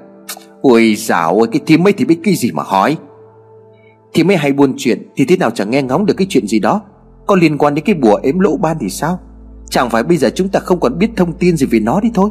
Ôi 0.62 0.95
dạo 0.97 1.39
ơi 1.39 1.47
cái 1.51 1.62
thím 1.65 1.88
ấy 1.88 1.94
thì 1.94 2.06
biết 2.06 2.19
cái 2.24 2.36
gì 2.36 2.51
mà 2.51 2.63
hỏi? 2.63 2.97
Thím 4.13 4.31
ấy 4.31 4.38
hay 4.38 4.53
buôn 4.53 4.74
chuyện 4.77 5.07
Thì 5.15 5.25
thế 5.25 5.38
nào 5.38 5.51
chẳng 5.51 5.71
nghe 5.71 5.81
ngóng 5.81 6.06
được 6.06 6.13
cái 6.18 6.27
chuyện 6.29 6.47
gì 6.47 6.59
đó 6.59 6.81
Có 7.25 7.36
liên 7.36 7.57
quan 7.57 7.75
đến 7.75 7.86
cái 7.86 7.95
bùa 7.95 8.19
ếm 8.24 8.39
lỗ 8.39 8.57
ban 8.57 8.77
thì 8.79 8.89
sao? 8.89 9.19
Chẳng 9.73 9.89
phải 9.89 10.03
bây 10.03 10.17
giờ 10.17 10.29
chúng 10.35 10.49
ta 10.49 10.59
không 10.59 10.79
còn 10.79 10.97
biết 10.97 11.09
thông 11.15 11.33
tin 11.33 11.57
gì 11.57 11.65
về 11.65 11.79
nó 11.79 11.99
đi 11.99 12.11
thôi. 12.13 12.29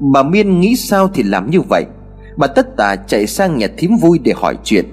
Bà 0.00 0.22
Miên 0.22 0.60
nghĩ 0.60 0.76
sao 0.76 1.08
thì 1.08 1.22
làm 1.22 1.50
như 1.50 1.60
vậy. 1.60 1.84
Bà 2.36 2.46
tất 2.46 2.76
tả 2.76 2.96
chạy 3.06 3.26
sang 3.26 3.58
nhà 3.58 3.66
thím 3.76 3.96
vui 3.96 4.18
để 4.18 4.32
hỏi 4.36 4.54
chuyện. 4.64 4.84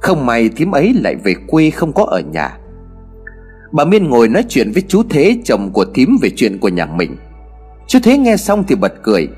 Không 0.00 0.26
may 0.26 0.48
thím 0.48 0.72
ấy 0.72 0.94
lại 0.94 1.16
về 1.16 1.34
quê 1.46 1.70
không 1.70 1.92
có 1.92 2.04
ở 2.04 2.20
nhà. 2.20 2.58
Bà 3.72 3.84
Miên 3.84 4.08
ngồi 4.10 4.28
nói 4.28 4.44
chuyện 4.48 4.72
với 4.72 4.82
chú 4.88 5.02
Thế, 5.10 5.36
chồng 5.44 5.70
của 5.72 5.84
thím 5.94 6.16
về 6.22 6.30
chuyện 6.36 6.58
của 6.58 6.68
nhà 6.68 6.86
mình. 6.86 7.16
Chú 7.86 7.98
Thế 8.02 8.18
nghe 8.18 8.36
xong 8.36 8.64
thì 8.68 8.74
bật 8.74 8.92
cười. 9.02 9.28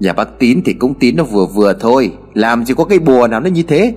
Nhà 0.00 0.12
bác 0.12 0.38
Tín 0.38 0.60
thì 0.64 0.72
cũng 0.72 0.94
tín 0.94 1.16
nó 1.16 1.24
vừa 1.24 1.46
vừa 1.46 1.72
thôi. 1.80 2.12
Làm 2.34 2.64
gì 2.64 2.74
có 2.74 2.84
cái 2.84 2.98
bùa 2.98 3.28
nào 3.28 3.40
nó 3.40 3.50
như 3.50 3.62
thế? 3.62 3.94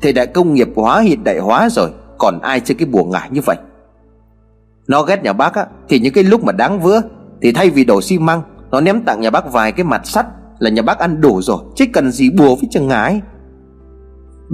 Thời 0.00 0.12
đại 0.12 0.26
công 0.26 0.54
nghiệp 0.54 0.68
hóa, 0.76 1.00
hiện 1.00 1.24
đại 1.24 1.38
hóa 1.38 1.68
rồi. 1.70 1.90
Còn 2.18 2.40
ai 2.42 2.60
chơi 2.60 2.74
cái 2.74 2.86
bùa 2.86 3.04
ngải 3.04 3.30
như 3.30 3.40
vậy? 3.40 3.56
Nó 4.88 5.02
ghét 5.02 5.22
nhà 5.22 5.32
bác 5.32 5.54
á, 5.54 5.66
Thì 5.88 5.98
những 5.98 6.12
cái 6.12 6.24
lúc 6.24 6.44
mà 6.44 6.52
đáng 6.52 6.80
vữa 6.80 7.00
Thì 7.42 7.52
thay 7.52 7.70
vì 7.70 7.84
đổ 7.84 8.02
xi 8.02 8.18
măng, 8.18 8.42
Nó 8.70 8.80
ném 8.80 9.02
tặng 9.02 9.20
nhà 9.20 9.30
bác 9.30 9.52
vài 9.52 9.72
cái 9.72 9.84
mặt 9.84 10.06
sắt 10.06 10.26
Là 10.58 10.70
nhà 10.70 10.82
bác 10.82 10.98
ăn 10.98 11.20
đủ 11.20 11.42
rồi, 11.42 11.58
Chứ 11.76 11.84
cần 11.92 12.10
gì 12.10 12.30
bùa 12.30 12.56
với 12.56 12.68
chừng 12.70 12.88
ngái. 12.88 13.20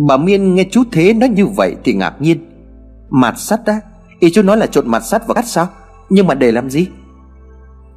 Bà 0.08 0.16
Miên 0.16 0.54
nghe 0.54 0.64
chú 0.70 0.82
Thế 0.92 1.12
nói 1.12 1.28
như 1.28 1.46
vậy 1.46 1.76
thì 1.84 1.92
ngạc 1.92 2.14
nhiên. 2.20 2.50
Mặt 3.10 3.38
sắt 3.38 3.66
á? 3.66 3.80
Ý 4.20 4.30
chú 4.30 4.42
nói 4.42 4.56
là 4.56 4.66
trộn 4.66 4.88
mặt 4.88 5.04
sắt 5.04 5.26
vào 5.26 5.34
cắt 5.34 5.44
sao? 5.44 5.68
Nhưng 6.10 6.26
mà 6.26 6.34
để 6.34 6.52
làm 6.52 6.70
gì? 6.70 6.86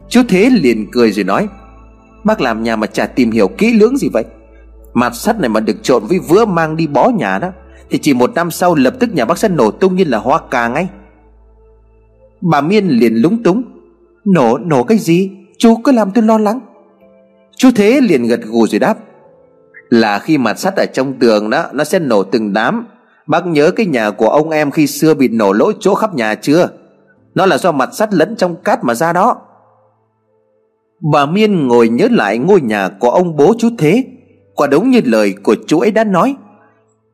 Chú 0.10 0.22
Thế 0.30 0.50
liền 0.50 0.92
cười 0.92 1.12
rồi 1.12 1.24
nói, 1.24 1.48
Bác 2.24 2.42
làm 2.42 2.64
nhà 2.64 2.76
mà 2.76 2.88
chả 2.88 3.06
tìm 3.06 3.32
hiểu 3.32 3.48
kỹ 3.48 3.74
lưỡng 3.74 3.98
gì 3.98 4.10
vậy? 4.14 4.24
Mặt 4.94 5.16
sắt 5.16 5.40
này 5.40 5.50
mà 5.50 5.60
được 5.60 5.84
trộn 5.84 6.04
với 6.06 6.20
vữa 6.20 6.46
mang 6.46 6.76
đi 6.76 6.88
bó 6.88 7.10
nhà 7.10 7.40
đó, 7.40 7.50
Thì 7.90 7.98
chỉ 7.98 8.14
một 8.14 8.32
năm 8.36 8.52
sau 8.52 8.76
lập 8.76 8.94
tức 9.00 9.14
nhà 9.14 9.26
bác 9.26 9.38
sẽ 9.38 9.50
nổ 9.50 9.72
tung 9.72 9.96
như 9.96 10.04
là 10.04 10.18
hoa 10.18 10.40
cà 10.52 10.68
ngay. 10.68 10.88
Bà 12.42 12.62
Miên 12.62 12.88
liền 12.88 13.16
lúng 13.16 13.44
túng. 13.44 13.64
Nổ, 14.26 14.58
nổ 14.58 14.84
cái 14.84 14.98
gì? 14.98 15.32
Chú 15.58 15.76
cứ 15.84 15.92
làm 15.92 16.12
tôi 16.12 16.24
lo 16.24 16.38
lắng. 16.38 16.60
Chú 17.58 17.70
Thế 17.76 18.02
liền 18.02 18.28
gật 18.28 18.40
gù 18.46 18.68
rồi 18.68 18.80
đáp. 18.80 18.98
Là 19.90 20.20
khi 20.20 20.38
mặt 20.38 20.60
sắt 20.60 20.76
ở 20.76 20.86
trong 20.94 21.14
tường 21.20 21.50
đó 21.50 21.66
Nó 21.74 21.84
sẽ 21.84 22.00
nổ 22.00 22.24
từng 22.24 22.54
đám. 22.54 22.88
Bác 23.28 23.48
nhớ 23.48 23.72
cái 23.72 23.86
nhà 23.86 24.12
của 24.12 24.30
ông 24.30 24.50
em 24.50 24.72
khi 24.72 24.88
xưa 24.88 25.14
bị 25.14 25.28
nổ 25.28 25.54
lỗ 25.54 25.72
chỗ 25.80 25.96
khắp 25.96 26.16
nhà 26.16 26.36
chưa? 26.36 26.70
Nó 27.36 27.46
là 27.46 27.58
do 27.58 27.72
mặt 27.72 27.90
sắt 27.94 28.14
lẫn 28.14 28.36
trong 28.36 28.56
cát 28.56 28.84
mà 28.84 28.94
ra 28.94 29.14
đó. 29.14 29.42
Bà 31.12 31.26
Miên 31.26 31.68
ngồi 31.68 31.90
nhớ 31.90 32.08
lại 32.12 32.38
ngôi 32.38 32.62
nhà 32.62 32.90
của 32.90 33.10
ông 33.10 33.36
bố 33.36 33.54
chú 33.60 33.70
Thế. 33.78 34.04
Quả 34.56 34.68
đúng 34.68 34.90
như 34.90 35.02
lời 35.06 35.36
của 35.44 35.56
chú 35.68 35.80
ấy 35.80 35.92
đã 35.92 36.04
nói. 36.04 36.36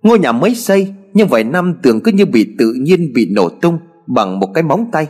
Ngôi 0.04 0.20
nhà 0.20 0.32
mới 0.32 0.56
xây 0.56 0.94
Nhưng 1.14 1.28
vài 1.28 1.44
năm 1.44 1.76
tường 1.82 2.02
cứ 2.04 2.12
như 2.12 2.26
bị 2.26 2.56
tự 2.58 2.74
nhiên 2.74 3.14
bị 3.14 3.30
nổ 3.36 3.50
tung. 3.50 3.78
Bằng 4.08 4.40
một 4.40 4.48
cái 4.54 4.64
móng 4.64 4.92
tay. 4.92 5.08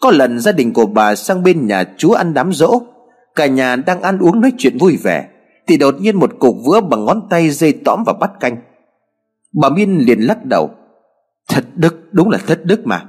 Có 0.00 0.10
lần 0.10 0.40
gia 0.40 0.52
đình 0.52 0.72
của 0.72 0.86
bà 0.86 1.14
sang 1.14 1.42
bên 1.42 1.66
nhà 1.66 1.84
chú 1.96 2.10
ăn 2.10 2.34
đám 2.34 2.52
rỗ 2.52 2.80
Cả 3.34 3.46
nhà 3.46 3.76
đang 3.76 4.02
ăn 4.02 4.18
uống 4.18 4.40
nói 4.40 4.52
chuyện 4.58 4.78
vui 4.78 4.96
vẻ 5.02 5.28
Thì 5.66 5.76
đột 5.76 5.94
nhiên 6.00 6.16
một 6.16 6.30
cục 6.38 6.56
vữa 6.66 6.80
bằng 6.80 7.04
ngón 7.04 7.20
tay 7.30 7.50
dây 7.50 7.72
tõm 7.84 8.04
vào 8.06 8.14
bát 8.20 8.30
canh. 8.40 8.56
Bà 9.60 9.68
Miên 9.68 9.98
liền 9.98 10.20
lắc 10.20 10.44
đầu. 10.44 10.70
Thật 11.48 11.64
đức 11.74 12.08
đúng 12.12 12.30
là 12.30 12.38
thất 12.46 12.64
đức 12.64 12.86
mà. 12.86 13.04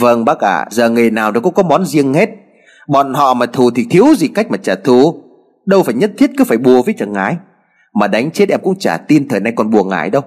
Vâng 0.00 0.24
bác 0.24 0.38
ạ 0.38 0.56
à, 0.56 0.66
Giờ 0.70 0.90
nghề 0.90 1.10
nào 1.10 1.32
đâu 1.32 1.42
có 1.42 1.50
có 1.50 1.62
món 1.62 1.84
riêng 1.84 2.14
hết. 2.14 2.30
Bọn 2.88 3.14
họ 3.14 3.34
mà 3.34 3.46
thù 3.46 3.70
thì 3.70 3.86
thiếu 3.90 4.06
gì 4.16 4.28
cách 4.28 4.50
mà 4.50 4.56
trả 4.56 4.74
thù. 4.74 5.22
Đâu 5.66 5.82
phải 5.82 5.94
nhất 5.94 6.12
thiết 6.18 6.30
cứ 6.36 6.44
phải 6.44 6.58
bùa 6.58 6.82
với 6.82 6.94
chẳng 6.98 7.12
ngái. 7.12 7.36
Mà 7.94 8.06
đánh 8.06 8.30
chết 8.30 8.48
em 8.48 8.60
cũng 8.62 8.78
chả 8.78 8.96
tin 8.96 9.28
thời 9.28 9.40
nay 9.40 9.52
còn 9.56 9.70
bùa 9.70 9.84
ngải 9.84 10.10
đâu. 10.10 10.22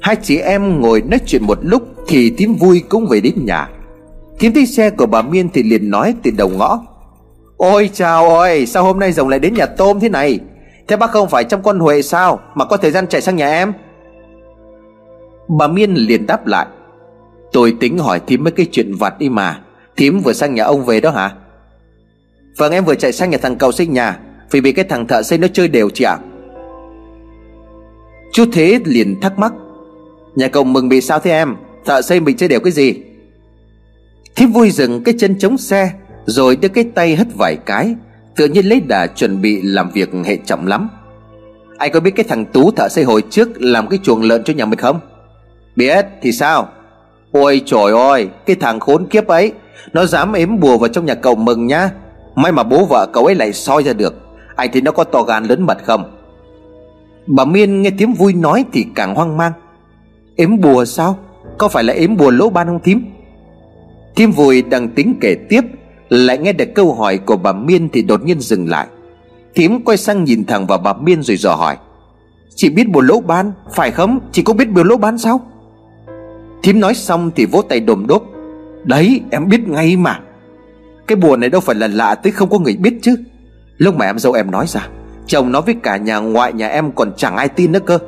Hai 0.00 0.16
chị 0.22 0.38
em 0.38 0.80
ngồi 0.80 1.02
nói 1.02 1.20
chuyện 1.26 1.42
một 1.44 1.58
lúc 1.62 1.82
Thì 2.08 2.34
thím 2.38 2.54
vui 2.54 2.82
cũng 2.88 3.06
về 3.06 3.20
đến 3.20 3.34
nhà. 3.44 3.68
Thím 4.38 4.52
thấy 4.52 4.66
xe 4.66 4.90
của 4.90 5.06
bà 5.06 5.22
Miên 5.22 5.48
thì 5.48 5.62
liền 5.62 5.90
nói 5.90 6.14
từ 6.22 6.30
đầu 6.36 6.48
ngõ, 6.48 6.82
Ôi 7.56 7.90
chào 7.92 8.38
ơi, 8.38 8.66
Sao 8.66 8.84
hôm 8.84 8.98
nay 8.98 9.12
rồng 9.12 9.28
lại 9.28 9.38
đến 9.38 9.54
nhà 9.54 9.66
tôm 9.66 10.00
thế 10.00 10.08
này? 10.08 10.38
Thế 10.88 10.96
bác 10.96 11.10
không 11.10 11.28
phải 11.28 11.44
trong 11.44 11.62
con 11.62 11.78
Huệ 11.78 12.02
sao 12.02 12.40
Mà 12.54 12.64
có 12.64 12.76
thời 12.76 12.90
gian 12.90 13.06
chạy 13.06 13.20
sang 13.20 13.36
nhà 13.36 13.48
em? 13.48 13.72
Bà 15.58 15.66
Miên 15.66 15.94
liền 15.94 16.26
đáp 16.26 16.46
lại, 16.46 16.66
Tôi 17.52 17.76
tính 17.80 17.98
hỏi 17.98 18.20
thím 18.26 18.44
mấy 18.44 18.52
cái 18.52 18.66
chuyện 18.72 18.94
vặt 18.94 19.18
đi 19.18 19.28
mà. 19.28 19.60
Thím 19.96 20.20
vừa 20.20 20.32
sang 20.32 20.54
nhà 20.54 20.64
ông 20.64 20.84
về 20.84 21.00
đó 21.00 21.10
hả? 21.10 21.34
Vâng 22.56 22.72
em 22.72 22.84
vừa 22.84 22.94
chạy 22.94 23.12
sang 23.12 23.30
nhà 23.30 23.38
thằng 23.38 23.56
cầu 23.56 23.72
xây 23.72 23.86
nhà, 23.86 24.18
Vì 24.50 24.60
bị 24.60 24.72
cái 24.72 24.84
thằng 24.84 25.06
thợ 25.06 25.22
xây 25.22 25.38
nó 25.38 25.48
chơi 25.52 25.68
đều 25.68 25.90
chị 25.90 26.04
ạ. 26.04 26.18
Chú 28.32 28.44
Thế 28.52 28.80
liền 28.84 29.20
thắc 29.20 29.38
mắc 29.38 29.52
Nhà 30.34 30.48
cậu 30.48 30.64
mừng 30.64 30.88
bị 30.88 31.00
sao 31.00 31.18
thế 31.18 31.30
em? 31.30 31.56
Thợ 31.84 32.02
xây 32.02 32.20
mình 32.20 32.36
chơi 32.36 32.48
đều 32.48 32.60
cái 32.60 32.72
gì? 32.72 32.94
Thiếp 34.36 34.48
vui 34.52 34.70
dừng 34.70 35.04
cái 35.04 35.14
chân 35.18 35.38
chống 35.38 35.58
xe, 35.58 35.92
Rồi 36.26 36.56
đưa 36.56 36.68
cái 36.68 36.84
tay 36.94 37.16
hất 37.16 37.26
vài 37.38 37.56
cái, 37.66 37.94
Tự 38.36 38.48
nhiên 38.48 38.66
lấy 38.66 38.80
đà 38.80 39.06
chuẩn 39.06 39.40
bị 39.40 39.62
làm 39.62 39.90
việc 39.90 40.08
hệ 40.24 40.36
trọng 40.36 40.66
lắm. 40.66 40.88
Anh 41.78 41.92
có 41.92 42.00
biết 42.00 42.10
cái 42.10 42.24
thằng 42.28 42.44
Tú 42.44 42.70
thợ 42.70 42.88
xây 42.88 43.04
hồi 43.04 43.22
trước 43.30 43.48
Làm 43.62 43.88
cái 43.88 43.98
chuồng 44.02 44.22
lợn 44.22 44.44
cho 44.44 44.54
nhà 44.54 44.64
mình 44.64 44.78
không? 44.78 45.00
Biết, 45.76 46.06
thì 46.22 46.32
sao? 46.32 46.68
Ôi 47.32 47.62
trời 47.66 47.92
ơi, 47.92 48.28
Cái 48.46 48.56
thằng 48.56 48.80
khốn 48.80 49.06
kiếp 49.06 49.26
ấy, 49.26 49.52
Nó 49.92 50.06
dám 50.06 50.32
ếm 50.32 50.60
bùa 50.60 50.78
vào 50.78 50.88
trong 50.88 51.06
nhà 51.06 51.14
cậu 51.14 51.34
mừng 51.34 51.66
nhá. 51.66 51.90
May 52.34 52.52
mà 52.52 52.62
bố 52.62 52.84
vợ 52.84 53.06
cậu 53.12 53.26
ấy 53.26 53.34
lại 53.34 53.52
soi 53.52 53.82
ra 53.82 53.92
được 53.92 54.14
Anh 54.56 54.70
thấy 54.72 54.82
nó 54.82 54.92
có 54.92 55.04
to 55.04 55.22
gan 55.22 55.44
lớn 55.44 55.62
mật 55.62 55.78
không? 55.84 56.16
Bà 57.26 57.44
Miên 57.44 57.82
nghe 57.82 57.90
tiếng 57.98 58.12
vui 58.12 58.32
nói 58.32 58.64
thì 58.72 58.86
càng 58.94 59.14
hoang 59.14 59.36
mang. 59.36 59.52
Ếm 60.40 60.60
bùa 60.60 60.84
sao? 60.84 61.18
Có 61.58 61.68
phải 61.68 61.84
là 61.84 61.92
ếm 61.92 62.16
bùa 62.16 62.30
lỗ 62.30 62.50
ban 62.50 62.66
không 62.66 62.80
thím? 62.80 63.04
Thím 64.16 64.30
vui 64.30 64.62
đang 64.62 64.88
tính 64.88 65.14
kể 65.20 65.34
tiếp, 65.48 65.60
Lại 66.08 66.38
nghe 66.38 66.52
được 66.52 66.68
câu 66.74 66.94
hỏi 66.94 67.18
của 67.18 67.36
bà 67.36 67.52
Miên 67.52 67.88
Thì 67.88 68.02
đột 68.02 68.24
nhiên 68.24 68.40
dừng 68.40 68.68
lại. 68.68 68.86
Thím 69.54 69.84
quay 69.84 69.96
sang 69.96 70.24
nhìn 70.24 70.44
thẳng 70.44 70.66
vào 70.66 70.78
bà 70.78 70.92
Miên 70.92 71.22
rồi 71.22 71.36
dò 71.36 71.54
hỏi, 71.54 71.76
Chị 72.54 72.70
biết 72.70 72.88
bùa 72.88 73.00
lỗ 73.00 73.20
ban, 73.20 73.52
Phải 73.74 73.90
không? 73.90 74.20
Chị 74.32 74.42
có 74.42 74.54
biết 74.54 74.70
bùa 74.70 74.82
lỗ 74.82 74.96
ban 74.96 75.18
sao? 75.18 75.40
Thím 76.62 76.80
nói 76.80 76.94
xong 76.94 77.30
thì 77.36 77.46
vỗ 77.46 77.62
tay 77.62 77.80
đồm 77.80 78.06
đốp, 78.06 78.22
Đấy, 78.84 79.20
em 79.30 79.48
biết 79.48 79.68
ngay 79.68 79.96
mà. 79.96 80.20
Cái 81.06 81.16
bùa 81.16 81.36
này 81.36 81.50
đâu 81.50 81.60
phải 81.60 81.74
là 81.74 81.88
lạ 81.88 82.14
tới 82.14 82.32
không 82.32 82.50
có 82.50 82.58
người 82.58 82.76
biết 82.76 82.94
chứ. 83.02 83.16
Lúc 83.76 83.94
mà 83.94 84.06
em 84.06 84.18
dâu 84.18 84.32
em 84.32 84.50
nói 84.50 84.66
ra, 84.68 84.88
Chồng 85.26 85.52
nói 85.52 85.62
với 85.62 85.74
cả 85.82 85.96
nhà 85.96 86.18
ngoại 86.18 86.52
nhà 86.52 86.68
em 86.68 86.92
còn 86.92 87.12
chẳng 87.16 87.36
ai 87.36 87.48
tin 87.48 87.72
nữa 87.72 87.80
cơ. 87.86 87.98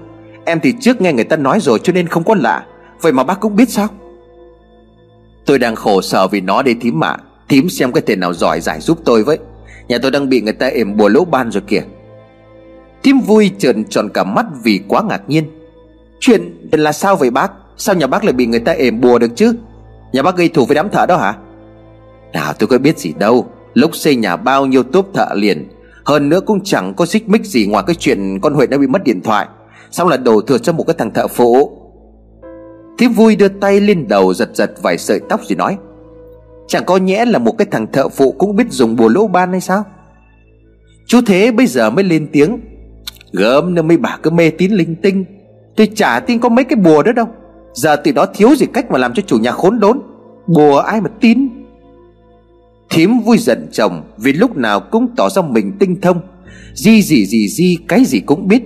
Em 0.44 0.60
thì 0.60 0.74
trước 0.80 1.00
nghe 1.00 1.12
người 1.12 1.24
ta 1.24 1.36
nói 1.36 1.60
rồi 1.60 1.78
cho 1.82 1.92
nên 1.92 2.06
không 2.06 2.24
có 2.24 2.34
lạ. 2.34 2.66
Vậy 3.00 3.12
mà 3.12 3.24
bác 3.24 3.40
cũng 3.40 3.56
biết 3.56 3.70
sao? 3.70 3.88
Tôi 5.46 5.58
đang 5.58 5.74
khổ 5.74 6.02
sở 6.02 6.28
vì 6.28 6.40
nó 6.40 6.62
đây 6.62 6.76
thím 6.80 7.00
mà 7.00 7.16
Thím 7.52 7.68
xem 7.68 7.92
cái 7.92 8.02
thể 8.06 8.16
nào 8.16 8.34
giỏi 8.34 8.60
giải 8.60 8.80
giúp 8.80 8.98
tôi 9.04 9.22
với. 9.22 9.38
Nhà 9.88 9.98
tôi 10.02 10.10
đang 10.10 10.28
bị 10.28 10.40
người 10.40 10.52
ta 10.52 10.68
ểm 10.68 10.96
bùa 10.96 11.08
lỗ 11.08 11.24
ban 11.24 11.50
rồi 11.50 11.62
kìa. 11.66 11.82
Thím 13.02 13.20
vui 13.20 13.50
trợn 13.58 13.84
tròn 13.84 14.08
cả 14.14 14.24
mắt 14.24 14.46
vì 14.62 14.80
quá 14.88 15.02
ngạc 15.08 15.22
nhiên. 15.28 15.44
Chuyện 16.20 16.68
là 16.72 16.92
sao 16.92 17.16
vậy 17.16 17.30
bác? 17.30 17.52
Sao 17.76 17.94
nhà 17.94 18.06
bác 18.06 18.24
lại 18.24 18.32
bị 18.32 18.46
người 18.46 18.60
ta 18.60 18.72
ểm 18.72 19.00
bùa 19.00 19.18
được 19.18 19.36
chứ? 19.36 19.54
Nhà 20.12 20.22
bác 20.22 20.36
gây 20.36 20.48
thù 20.48 20.66
với 20.66 20.74
đám 20.74 20.88
thợ 20.90 21.06
đó 21.06 21.16
hả? 21.16 21.34
Nào, 22.32 22.52
tôi 22.52 22.66
có 22.66 22.78
biết 22.78 22.98
gì 22.98 23.12
đâu. 23.18 23.46
Lúc 23.74 23.96
xây 23.96 24.16
nhà 24.16 24.36
bao 24.36 24.66
nhiêu 24.66 24.82
tốp 24.82 25.06
thợ 25.14 25.26
liền. 25.34 25.68
Hơn 26.04 26.28
nữa 26.28 26.40
cũng 26.40 26.60
chẳng 26.64 26.94
có 26.94 27.06
xích 27.06 27.28
mích 27.28 27.44
gì 27.44 27.66
Ngoài 27.66 27.84
cái 27.86 27.96
chuyện 27.98 28.40
con 28.40 28.54
Huệ 28.54 28.66
đã 28.66 28.78
bị 28.78 28.86
mất 28.86 29.04
điện 29.04 29.20
thoại. 29.22 29.46
Xong 29.92 30.08
là 30.08 30.16
đổ 30.16 30.40
thừa 30.40 30.58
cho 30.58 30.72
một 30.72 30.84
cái 30.86 30.94
thằng 30.98 31.10
thợ 31.14 31.28
phụ. 31.28 31.78
Thiếp 32.98 33.10
vui 33.16 33.36
đưa 33.36 33.48
tay 33.48 33.80
lên 33.80 34.08
đầu 34.08 34.34
giật 34.34 34.50
giật 34.54 34.70
vài 34.82 34.98
sợi 34.98 35.20
tóc 35.28 35.40
rồi 35.48 35.56
nói, 35.56 35.76
Chẳng 36.66 36.84
có 36.84 36.96
nhẽ 36.96 37.24
là 37.24 37.38
một 37.38 37.58
cái 37.58 37.66
thằng 37.70 37.86
thợ 37.92 38.08
phụ 38.08 38.32
cũng 38.32 38.56
biết 38.56 38.70
dùng 38.70 38.96
bùa 38.96 39.08
lỗ 39.08 39.26
ban 39.26 39.50
hay 39.50 39.60
sao? 39.60 39.84
Chú 41.06 41.20
Thế 41.26 41.52
bây 41.52 41.66
giờ 41.66 41.90
mới 41.90 42.04
lên 42.04 42.28
tiếng, 42.32 42.58
Gớm 43.32 43.74
nữa 43.74 43.82
mấy 43.82 43.96
bà 43.96 44.18
cứ 44.22 44.30
mê 44.30 44.50
tín 44.50 44.72
linh 44.72 44.96
tinh, 45.02 45.24
Tôi 45.76 45.88
chả 45.94 46.20
tin 46.20 46.40
có 46.40 46.48
mấy 46.48 46.64
cái 46.64 46.76
bùa 46.76 47.02
đó 47.02 47.12
đâu. 47.12 47.26
Giờ 47.72 47.96
tụi 47.96 48.12
đó 48.12 48.26
thiếu 48.34 48.54
gì 48.54 48.66
cách 48.72 48.90
mà 48.90 48.98
làm 48.98 49.14
cho 49.14 49.22
chủ 49.26 49.38
nhà 49.38 49.52
khốn 49.52 49.80
đốn, 49.80 50.00
Bùa 50.46 50.78
ai 50.78 51.00
mà 51.00 51.10
tin? 51.20 51.48
Thím 52.90 53.20
vui 53.20 53.38
giận 53.38 53.68
chồng 53.72 54.02
Vì 54.18 54.32
lúc 54.32 54.56
nào 54.56 54.80
cũng 54.80 55.08
tỏ 55.16 55.28
ra 55.30 55.42
mình 55.42 55.72
tinh 55.78 56.00
thông, 56.00 56.20
Di 56.74 57.02
gì 57.02 57.26
gì 57.26 57.48
di 57.48 57.78
cái 57.88 58.04
gì 58.04 58.20
cũng 58.20 58.48
biết. 58.48 58.62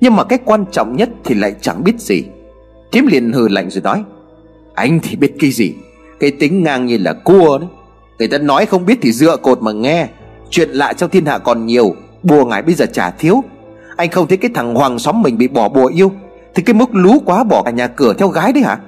Nhưng 0.00 0.16
mà 0.16 0.24
cái 0.24 0.38
quan 0.44 0.64
trọng 0.72 0.96
nhất 0.96 1.08
thì 1.24 1.34
lại 1.34 1.54
chẳng 1.60 1.84
biết 1.84 2.00
gì. 2.00 2.24
Thím 2.92 3.06
liền 3.06 3.32
hừ 3.32 3.48
lạnh 3.48 3.70
rồi 3.70 3.82
nói, 3.82 4.04
Anh 4.74 5.00
thì 5.02 5.16
biết 5.16 5.34
cái 5.40 5.50
gì? 5.50 5.74
Cái 6.20 6.30
tính 6.30 6.62
ngang 6.62 6.86
như 6.86 6.98
là 6.98 7.12
cua 7.12 7.58
đấy. 7.58 7.68
Người 8.18 8.28
ta 8.28 8.38
nói 8.38 8.66
không 8.66 8.86
biết 8.86 8.98
thì 9.02 9.12
dựa 9.12 9.36
cột 9.36 9.62
mà 9.62 9.72
nghe. 9.72 10.08
Chuyện 10.50 10.70
lạ 10.70 10.92
trong 10.92 11.10
thiên 11.10 11.26
hạ 11.26 11.38
còn 11.38 11.66
nhiều, 11.66 11.94
Bùa 12.22 12.44
ngài 12.44 12.62
bây 12.62 12.74
giờ 12.74 12.86
chả 12.92 13.10
thiếu. 13.10 13.44
Anh 13.96 14.10
không 14.10 14.26
thấy 14.26 14.36
cái 14.38 14.50
thằng 14.54 14.74
hoàng 14.74 14.98
xóm 14.98 15.22
mình 15.22 15.38
bị 15.38 15.48
bỏ 15.48 15.68
bùa 15.68 15.86
yêu? 15.86 16.12
Thì 16.54 16.62
cái 16.62 16.74
mức 16.74 16.88
lú 16.92 17.18
quá 17.24 17.44
bỏ 17.44 17.62
cả 17.62 17.70
nhà 17.70 17.86
cửa 17.86 18.14
theo 18.18 18.28
gái 18.28 18.52
đấy 18.52 18.62
hả? 18.62 18.78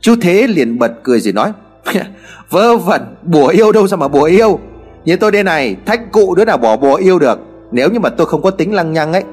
Chú 0.00 0.14
Thế 0.22 0.46
liền 0.46 0.78
bật 0.78 0.92
cười 1.02 1.20
rồi 1.20 1.32
nói, 1.32 1.52
Vớ 2.50 2.76
vẩn, 2.76 3.16
Bùa 3.22 3.46
yêu 3.46 3.72
đâu 3.72 3.88
sao 3.88 3.96
mà 3.96 4.08
bùa 4.08 4.24
yêu? 4.24 4.58
Như 5.04 5.16
tôi 5.16 5.32
đây 5.32 5.44
này, 5.44 5.76
Thách 5.86 6.12
cụ 6.12 6.34
đứa 6.34 6.44
nào 6.44 6.58
bỏ 6.58 6.76
bùa 6.76 6.94
yêu 6.94 7.18
được. 7.18 7.40
Nếu 7.72 7.90
như 7.90 8.00
mà 8.00 8.08
tôi 8.08 8.26
không 8.26 8.42
có 8.42 8.50
tính 8.50 8.74
lăng 8.74 8.92
nhăng 8.92 9.12
ấy 9.12 9.24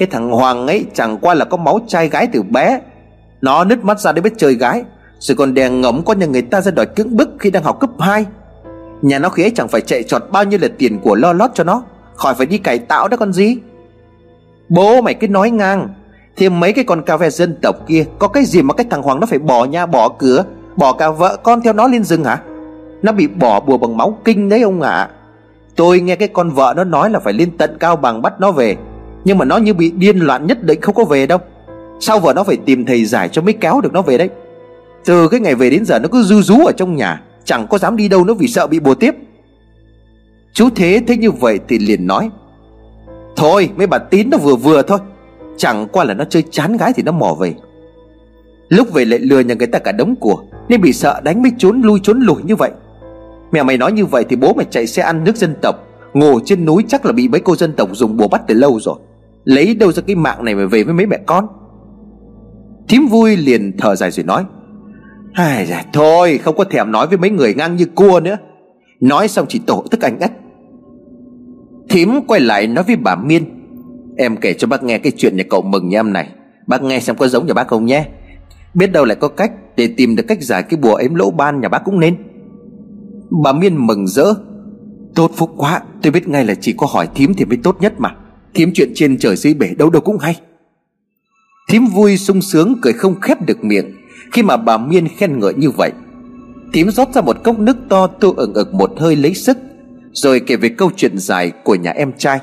cái 0.00 0.08
thằng 0.10 0.30
Hoàng 0.30 0.66
ấy 0.66 0.86
chẳng 0.94 1.18
qua 1.18 1.34
là 1.34 1.44
có 1.44 1.56
máu 1.56 1.80
trai 1.86 2.08
gái 2.08 2.28
từ 2.32 2.42
bé. 2.42 2.80
Nó 3.40 3.64
nứt 3.64 3.84
mắt 3.84 4.00
ra 4.00 4.12
để 4.12 4.22
biết 4.22 4.32
chơi 4.36 4.54
gái. 4.54 4.84
Rồi 5.18 5.36
còn 5.36 5.54
đè 5.54 5.70
ngấm 5.70 6.02
con 6.04 6.18
nhà 6.18 6.26
người 6.26 6.42
ta 6.42 6.60
ra 6.60 6.70
đòi 6.70 6.86
cưỡng 6.86 7.16
bức 7.16 7.28
khi 7.38 7.50
đang 7.50 7.62
học 7.62 7.80
cấp 7.80 7.90
2 7.98 8.26
Nhà 9.02 9.18
nó 9.18 9.28
khi 9.28 9.42
ấy 9.42 9.52
chẳng 9.54 9.68
phải 9.68 9.80
chạy 9.80 10.02
trọt 10.02 10.22
bao 10.30 10.44
nhiêu 10.44 10.58
là 10.62 10.68
tiền 10.78 10.98
của 10.98 11.14
lo 11.14 11.32
lót 11.32 11.50
cho 11.54 11.64
nó. 11.64 11.82
Khỏi 12.14 12.34
phải 12.34 12.46
đi 12.46 12.58
cải 12.58 12.78
tạo 12.78 13.08
đó 13.08 13.16
con 13.16 13.32
gì. 13.32 13.56
Bố 14.68 15.00
mày 15.00 15.14
cứ 15.14 15.28
nói 15.28 15.50
ngang. 15.50 15.88
Thêm 16.36 16.60
mấy 16.60 16.72
cái 16.72 16.84
con 16.84 17.02
cà 17.02 17.18
phê 17.18 17.30
dân 17.30 17.56
tộc 17.62 17.76
kia, 17.86 18.04
Có 18.18 18.28
cái 18.28 18.44
gì 18.44 18.62
mà 18.62 18.74
cái 18.74 18.86
thằng 18.90 19.02
Hoàng 19.02 19.20
nó 19.20 19.26
phải 19.26 19.38
bỏ 19.38 19.64
nhà, 19.64 19.86
bỏ 19.86 20.08
cửa, 20.08 20.44
Bỏ 20.76 20.92
cả 20.92 21.10
vợ 21.10 21.36
con 21.42 21.60
theo 21.60 21.72
nó 21.72 21.88
lên 21.88 22.04
rừng 22.04 22.24
hả? 22.24 22.42
Nó 23.02 23.12
bị 23.12 23.26
bỏ 23.26 23.60
bùa 23.60 23.78
bằng 23.78 23.96
máu 23.96 24.18
kinh 24.24 24.48
đấy 24.48 24.62
ông 24.62 24.82
ạ. 24.82 24.90
À. 24.90 25.10
Tôi 25.76 26.00
nghe 26.00 26.16
cái 26.16 26.28
con 26.28 26.50
vợ 26.50 26.74
nó 26.76 26.84
nói 26.84 27.10
là 27.10 27.20
phải 27.20 27.32
lên 27.32 27.56
tận 27.58 27.76
cao 27.80 27.96
bằng 27.96 28.22
bắt 28.22 28.40
nó 28.40 28.52
về. 28.52 28.76
Nhưng 29.24 29.38
mà 29.38 29.44
nó 29.44 29.56
như 29.56 29.74
bị 29.74 29.90
điên 29.90 30.18
loạn 30.18 30.46
nhất 30.46 30.62
định, 30.62 30.80
không 30.80 30.94
có 30.94 31.04
về 31.04 31.26
đâu. 31.26 31.38
Sau 32.00 32.20
vợ 32.20 32.32
nó 32.36 32.44
phải 32.44 32.56
tìm 32.56 32.86
thầy 32.86 33.04
giải 33.04 33.28
cho 33.28 33.42
mới 33.42 33.52
kéo 33.52 33.80
được 33.80 33.92
nó 33.92 34.02
về 34.02 34.18
đấy? 34.18 34.28
Từ 35.04 35.28
cái 35.28 35.40
ngày 35.40 35.54
về 35.54 35.70
đến 35.70 35.84
giờ 35.84 35.98
nó 35.98 36.08
cứ 36.12 36.22
ru 36.22 36.42
rú 36.42 36.64
ở 36.66 36.72
trong 36.76 36.96
nhà, 36.96 37.22
Chẳng 37.44 37.66
có 37.66 37.78
dám 37.78 37.96
đi 37.96 38.08
đâu 38.08 38.24
nữa 38.24 38.34
vì 38.34 38.48
sợ 38.48 38.66
bị 38.66 38.80
bùa 38.80 38.94
tiếp. 38.94 39.14
Chú 40.52 40.68
Thế 40.76 41.02
thấy 41.06 41.16
như 41.16 41.30
vậy 41.30 41.60
thì 41.68 41.78
liền 41.78 42.06
nói, 42.06 42.30
Thôi, 43.36 43.70
mấy 43.76 43.86
bà 43.86 43.98
tín 43.98 44.30
nó 44.30 44.38
vừa 44.38 44.56
vừa 44.56 44.82
thôi. 44.82 44.98
Chẳng 45.56 45.88
qua 45.92 46.04
là 46.04 46.14
nó 46.14 46.24
chơi 46.24 46.44
chán 46.50 46.76
gái 46.76 46.92
thì 46.96 47.02
nó 47.02 47.12
mò 47.12 47.36
về. 47.40 47.54
Lúc 48.68 48.92
về 48.92 49.04
lại 49.04 49.18
lừa 49.18 49.40
nhà 49.40 49.54
người 49.54 49.66
ta 49.66 49.78
cả 49.78 49.92
đống 49.92 50.16
của, 50.16 50.42
Nên 50.68 50.80
bị 50.80 50.92
sợ 50.92 51.20
đánh 51.24 51.42
mới 51.42 51.52
trốn 51.58 51.80
lui 51.80 52.00
trốn 52.02 52.20
lùi 52.20 52.42
như 52.42 52.56
vậy. 52.56 52.70
Mẹ 53.52 53.62
mày 53.62 53.76
nói 53.76 53.92
như 53.92 54.06
vậy 54.06 54.24
thì 54.28 54.36
bố 54.36 54.52
mày 54.52 54.66
chạy 54.70 54.86
xe 54.86 55.02
ăn 55.02 55.24
nước 55.24 55.36
dân 55.36 55.54
tộc, 55.62 55.76
Ngồi 56.14 56.40
trên 56.44 56.64
núi 56.64 56.84
chắc 56.88 57.06
là 57.06 57.12
bị 57.12 57.28
mấy 57.28 57.40
cô 57.40 57.56
dân 57.56 57.72
tộc 57.72 57.88
dùng 57.92 58.16
bùa 58.16 58.28
bắt 58.28 58.42
từ 58.46 58.54
lâu 58.54 58.80
rồi. 58.80 58.96
Lấy 59.44 59.74
đâu 59.74 59.92
ra 59.92 60.02
cái 60.06 60.16
mạng 60.16 60.44
này 60.44 60.54
mà 60.54 60.66
về 60.66 60.84
với 60.84 60.94
mấy 60.94 61.06
mẹ 61.06 61.18
con? 61.26 61.46
Thím 62.88 63.06
vui 63.06 63.36
liền 63.36 63.76
thở 63.78 63.94
dài 63.94 64.10
rồi 64.10 64.24
nói 64.24 64.44
Ai 65.32 65.66
dạ, 65.66 65.84
Thôi 65.92 66.38
không 66.38 66.56
có 66.56 66.64
thèm 66.64 66.92
nói 66.92 67.06
với 67.06 67.18
mấy 67.18 67.30
người 67.30 67.54
ngang 67.54 67.76
như 67.76 67.86
cua 67.94 68.20
nữa. 68.20 68.36
Nói 69.00 69.28
xong 69.28 69.46
chỉ 69.48 69.60
tổ 69.66 69.84
tức 69.90 70.00
anh 70.00 70.20
ất 70.20 70.32
Thím 71.88 72.20
quay 72.26 72.40
lại 72.40 72.66
nói 72.66 72.84
với 72.84 72.96
bà 72.96 73.16
Miên 73.16 73.44
Em 74.16 74.36
kể 74.36 74.52
cho 74.52 74.66
bác 74.66 74.82
nghe 74.82 74.98
cái 74.98 75.12
chuyện 75.16 75.36
nhà 75.36 75.44
cậu 75.50 75.62
mừng 75.62 75.88
nhà 75.88 75.98
em 75.98 76.12
này. 76.12 76.28
Bác 76.66 76.82
nghe 76.82 77.00
xem 77.00 77.16
có 77.16 77.28
giống 77.28 77.46
nhà 77.46 77.54
bác 77.54 77.68
không 77.68 77.86
nhé. 77.86 78.06
Biết 78.74 78.92
đâu 78.92 79.04
lại 79.04 79.16
có 79.20 79.28
cách 79.28 79.52
Để 79.76 79.94
tìm 79.96 80.16
được 80.16 80.24
cách 80.28 80.42
giải 80.42 80.62
cái 80.62 80.80
bùa 80.82 80.94
ếm 80.94 81.14
lỗ 81.14 81.30
ban 81.30 81.60
nhà 81.60 81.68
bác 81.68 81.84
cũng 81.84 82.00
nên. 82.00 82.16
Bà 83.44 83.52
Miên 83.52 83.86
mừng 83.86 84.06
rỡ 84.06 84.34
Tốt 85.14 85.30
phúc 85.34 85.50
quá 85.56 85.82
Tôi 86.02 86.12
biết 86.12 86.28
ngay 86.28 86.44
là 86.44 86.54
chỉ 86.54 86.72
có 86.72 86.86
hỏi 86.90 87.08
thím 87.14 87.34
thì 87.34 87.44
mới 87.44 87.58
tốt 87.62 87.76
nhất 87.80 87.94
mà. 87.98 88.16
Thím 88.54 88.70
chuyện 88.74 88.92
trên 88.94 89.18
trời 89.18 89.36
dưới 89.36 89.54
bể 89.54 89.74
đâu 89.78 89.90
đâu 89.90 90.02
cũng 90.02 90.18
hay. 90.18 90.40
Thím 91.68 91.86
vui 91.86 92.16
sung 92.16 92.42
sướng 92.42 92.76
cười 92.82 92.92
không 92.92 93.20
khép 93.20 93.46
được 93.46 93.64
miệng. 93.64 93.96
Khi 94.32 94.42
mà 94.42 94.56
bà 94.56 94.78
Miên 94.78 95.08
khen 95.08 95.38
ngợi 95.38 95.54
như 95.54 95.70
vậy, 95.70 95.92
Thím 96.72 96.90
rót 96.90 97.14
ra 97.14 97.20
một 97.20 97.36
cốc 97.44 97.58
nước 97.58 97.76
to 97.88 98.06
tu 98.06 98.32
ẩn 98.32 98.52
ực 98.52 98.74
một 98.74 98.92
hơi 98.96 99.16
lấy 99.16 99.34
sức, 99.34 99.58
Rồi 100.12 100.40
kể 100.40 100.56
về 100.56 100.68
câu 100.68 100.90
chuyện 100.96 101.18
dài 101.18 101.52
của 101.64 101.74
nhà 101.74 101.90
em 101.90 102.12
trai. 102.18 102.40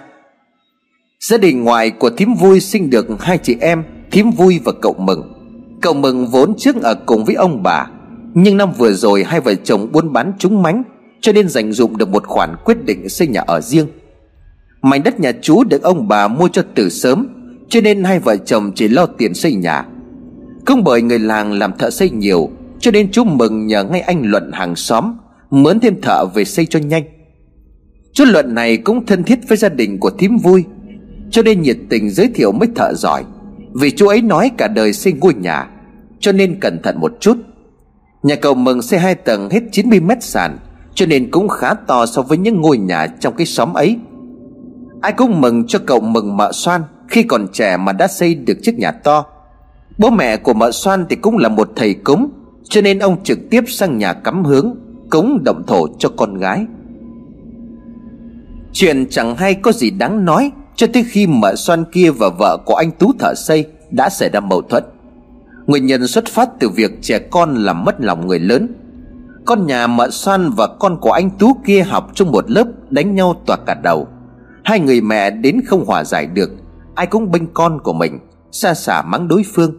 Gia 1.20 1.38
đình 1.38 1.64
ngoại 1.64 1.90
của 1.90 2.10
thím 2.10 2.34
vui 2.34 2.60
sinh 2.60 2.90
được 2.90 3.08
hai 3.20 3.38
chị 3.38 3.58
em, 3.62 3.84
Thím 4.12 4.32
vui 4.32 4.60
và 4.64 4.72
cậu 4.82 4.96
mừng. 5.00 5.34
Cậu 5.82 5.94
mừng 5.94 6.28
vốn 6.28 6.54
trước 6.58 6.76
ở 6.82 6.96
cùng 7.06 7.26
với 7.26 7.36
ông 7.36 7.64
bà, 7.64 7.88
Nhưng 8.34 8.58
năm 8.58 8.72
vừa 8.78 8.94
rồi 8.94 9.24
hai 9.24 9.40
vợ 9.40 9.56
chồng 9.56 9.92
buôn 9.92 10.14
bán 10.14 10.34
trúng 10.40 10.62
mánh, 10.62 10.84
Cho 11.22 11.32
nên 11.32 11.50
dành 11.50 11.72
dụng 11.72 11.98
được 11.98 12.10
một 12.10 12.28
khoản 12.28 12.56
quyết 12.66 12.86
định 12.86 13.10
xây 13.10 13.28
nhà 13.28 13.42
ở 13.48 13.62
riêng. 13.62 13.88
Mảnh 14.82 15.04
đất 15.04 15.20
nhà 15.20 15.32
chú 15.42 15.64
được 15.64 15.82
ông 15.82 16.08
bà 16.08 16.28
mua 16.28 16.48
cho 16.48 16.64
từ 16.76 16.90
sớm, 16.90 17.28
Cho 17.70 17.82
nên 17.82 18.04
hai 18.04 18.20
vợ 18.20 18.38
chồng 18.38 18.72
chỉ 18.76 18.88
lo 18.88 19.06
tiền 19.06 19.34
xây 19.34 19.54
nhà. 19.54 19.86
Không 20.66 20.84
bởi 20.84 21.02
người 21.02 21.20
làng 21.20 21.54
làm 21.54 21.78
thợ 21.78 21.90
xây 21.90 22.10
nhiều, 22.10 22.50
Cho 22.80 22.92
nên 22.92 23.12
chú 23.12 23.24
mừng 23.24 23.68
nhờ 23.68 23.84
ngay 23.84 24.02
anh 24.02 24.24
Luận 24.26 24.52
hàng 24.54 24.76
xóm, 24.76 25.18
Mướn 25.50 25.80
thêm 25.80 26.02
thợ 26.02 26.26
về 26.26 26.44
xây 26.46 26.66
cho 26.66 26.80
nhanh. 26.80 27.04
Chú 28.14 28.26
Luận 28.26 28.56
này 28.56 28.78
cũng 28.78 29.06
thân 29.06 29.24
thiết 29.24 29.40
với 29.48 29.58
gia 29.58 29.70
đình 29.70 30.00
của 30.00 30.10
thím 30.10 30.38
vui, 30.38 30.64
Cho 31.32 31.42
nên 31.42 31.62
nhiệt 31.62 31.78
tình 31.90 32.10
giới 32.10 32.28
thiệu 32.36 32.52
mấy 32.52 32.70
thợ 32.76 32.94
giỏi. 32.94 33.24
Vì 33.74 33.92
chú 33.92 34.08
ấy 34.08 34.22
nói 34.22 34.52
cả 34.58 34.68
đời 34.68 34.94
xây 34.94 35.14
ngôi 35.14 35.34
nhà, 35.34 35.68
Cho 36.20 36.32
nên 36.32 36.60
cẩn 36.60 36.82
thận 36.82 37.00
một 37.00 37.12
chút. 37.20 37.38
Nhà 38.24 38.36
cầu 38.36 38.54
mừng 38.54 38.82
xây 38.82 39.00
hai 39.00 39.16
tầng 39.16 39.50
hết 39.50 39.64
90 39.72 40.00
mét 40.00 40.24
sàn, 40.24 40.58
Cho 40.94 41.06
nên 41.06 41.32
cũng 41.32 41.48
khá 41.48 41.74
to 41.74 42.06
so 42.06 42.22
với 42.22 42.38
những 42.38 42.62
ngôi 42.62 42.78
nhà 42.78 43.08
trong 43.20 43.36
cái 43.36 43.46
xóm 43.46 43.74
ấy. 43.74 43.98
Ai 45.02 45.12
cũng 45.12 45.42
mừng 45.42 45.68
cho 45.68 45.80
cậu 45.86 46.00
mừng 46.00 46.38
mợ 46.38 46.52
xoan 46.52 46.82
Khi 47.08 47.24
còn 47.24 47.48
trẻ 47.54 47.78
mà 47.78 47.92
đã 47.92 48.08
xây 48.08 48.36
được 48.36 48.58
chiếc 48.62 48.80
nhà 48.80 48.92
to. 48.92 49.26
Bố 49.98 50.10
mẹ 50.10 50.38
của 50.38 50.54
mợ 50.54 50.72
xoan 50.72 51.06
thì 51.10 51.16
cũng 51.16 51.38
là 51.38 51.50
một 51.50 51.70
thầy 51.76 51.94
cúng, 51.94 52.30
Cho 52.64 52.82
nên 52.82 53.00
ông 53.00 53.24
trực 53.24 53.38
tiếp 53.50 53.64
sang 53.68 53.98
nhà 53.98 54.14
cắm 54.14 54.44
hướng, 54.44 54.76
Cúng 55.10 55.44
động 55.44 55.64
thổ 55.68 55.88
cho 56.00 56.10
con 56.18 56.38
gái. 56.38 56.66
Chuyện 58.74 59.08
chẳng 59.10 59.36
hay 59.36 59.54
có 59.54 59.72
gì 59.72 59.90
đáng 59.90 60.26
nói 60.26 60.52
Cho 60.76 60.88
tới 60.94 61.06
khi 61.10 61.28
mợ 61.28 61.56
xoan 61.56 61.84
kia 61.92 62.12
và 62.12 62.30
vợ 62.40 62.58
của 62.66 62.76
anh 62.76 62.92
Tú 62.92 63.12
thợ 63.20 63.34
xây 63.36 63.66
Đã 63.92 64.10
xảy 64.10 64.30
ra 64.30 64.40
mâu 64.40 64.62
thuẫn. 64.62 64.84
Nguyên 65.66 65.86
nhân 65.86 66.08
xuất 66.08 66.26
phát 66.26 66.50
từ 66.60 66.70
việc 66.70 66.92
trẻ 67.02 67.20
con 67.20 67.56
làm 67.56 67.84
mất 67.84 67.96
lòng 68.02 68.28
người 68.28 68.40
lớn. 68.40 68.68
Con 69.46 69.68
nhà 69.68 69.88
mợ 69.88 70.10
xoan 70.10 70.50
và 70.50 70.68
con 70.68 70.98
của 71.02 71.12
anh 71.12 71.30
Tú 71.30 71.54
kia 71.66 71.82
học 71.82 72.12
trong 72.16 72.32
một 72.32 72.52
lớp 72.52 72.68
Đánh 72.90 73.16
nhau 73.16 73.42
toạc 73.46 73.60
cả 73.66 73.74
đầu. 73.84 74.08
Hai 74.68 74.80
người 74.80 75.02
mẹ 75.02 75.30
đến 75.30 75.62
không 75.66 75.86
hòa 75.86 76.04
giải 76.04 76.26
được, 76.26 76.50
Ai 76.96 77.08
cũng 77.08 77.32
bênh 77.32 77.54
con 77.54 77.80
của 77.84 77.94
mình, 77.94 78.20
Xa 78.52 78.74
xả 78.74 79.02
mắng 79.02 79.28
đối 79.28 79.44
phương. 79.54 79.74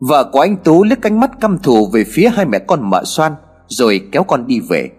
Vợ 0.00 0.30
của 0.32 0.40
anh 0.40 0.56
Tú 0.56 0.84
liếc 0.84 1.02
ánh 1.02 1.20
mắt 1.20 1.30
căm 1.40 1.58
thù 1.58 1.90
Về 1.92 2.04
phía 2.04 2.28
hai 2.28 2.46
mẹ 2.46 2.58
con 2.58 2.90
mợ 2.90 3.04
xoan 3.04 3.32
Rồi 3.68 4.08
kéo 4.12 4.22
con 4.22 4.46
đi 4.46 4.60
về. 4.68 4.90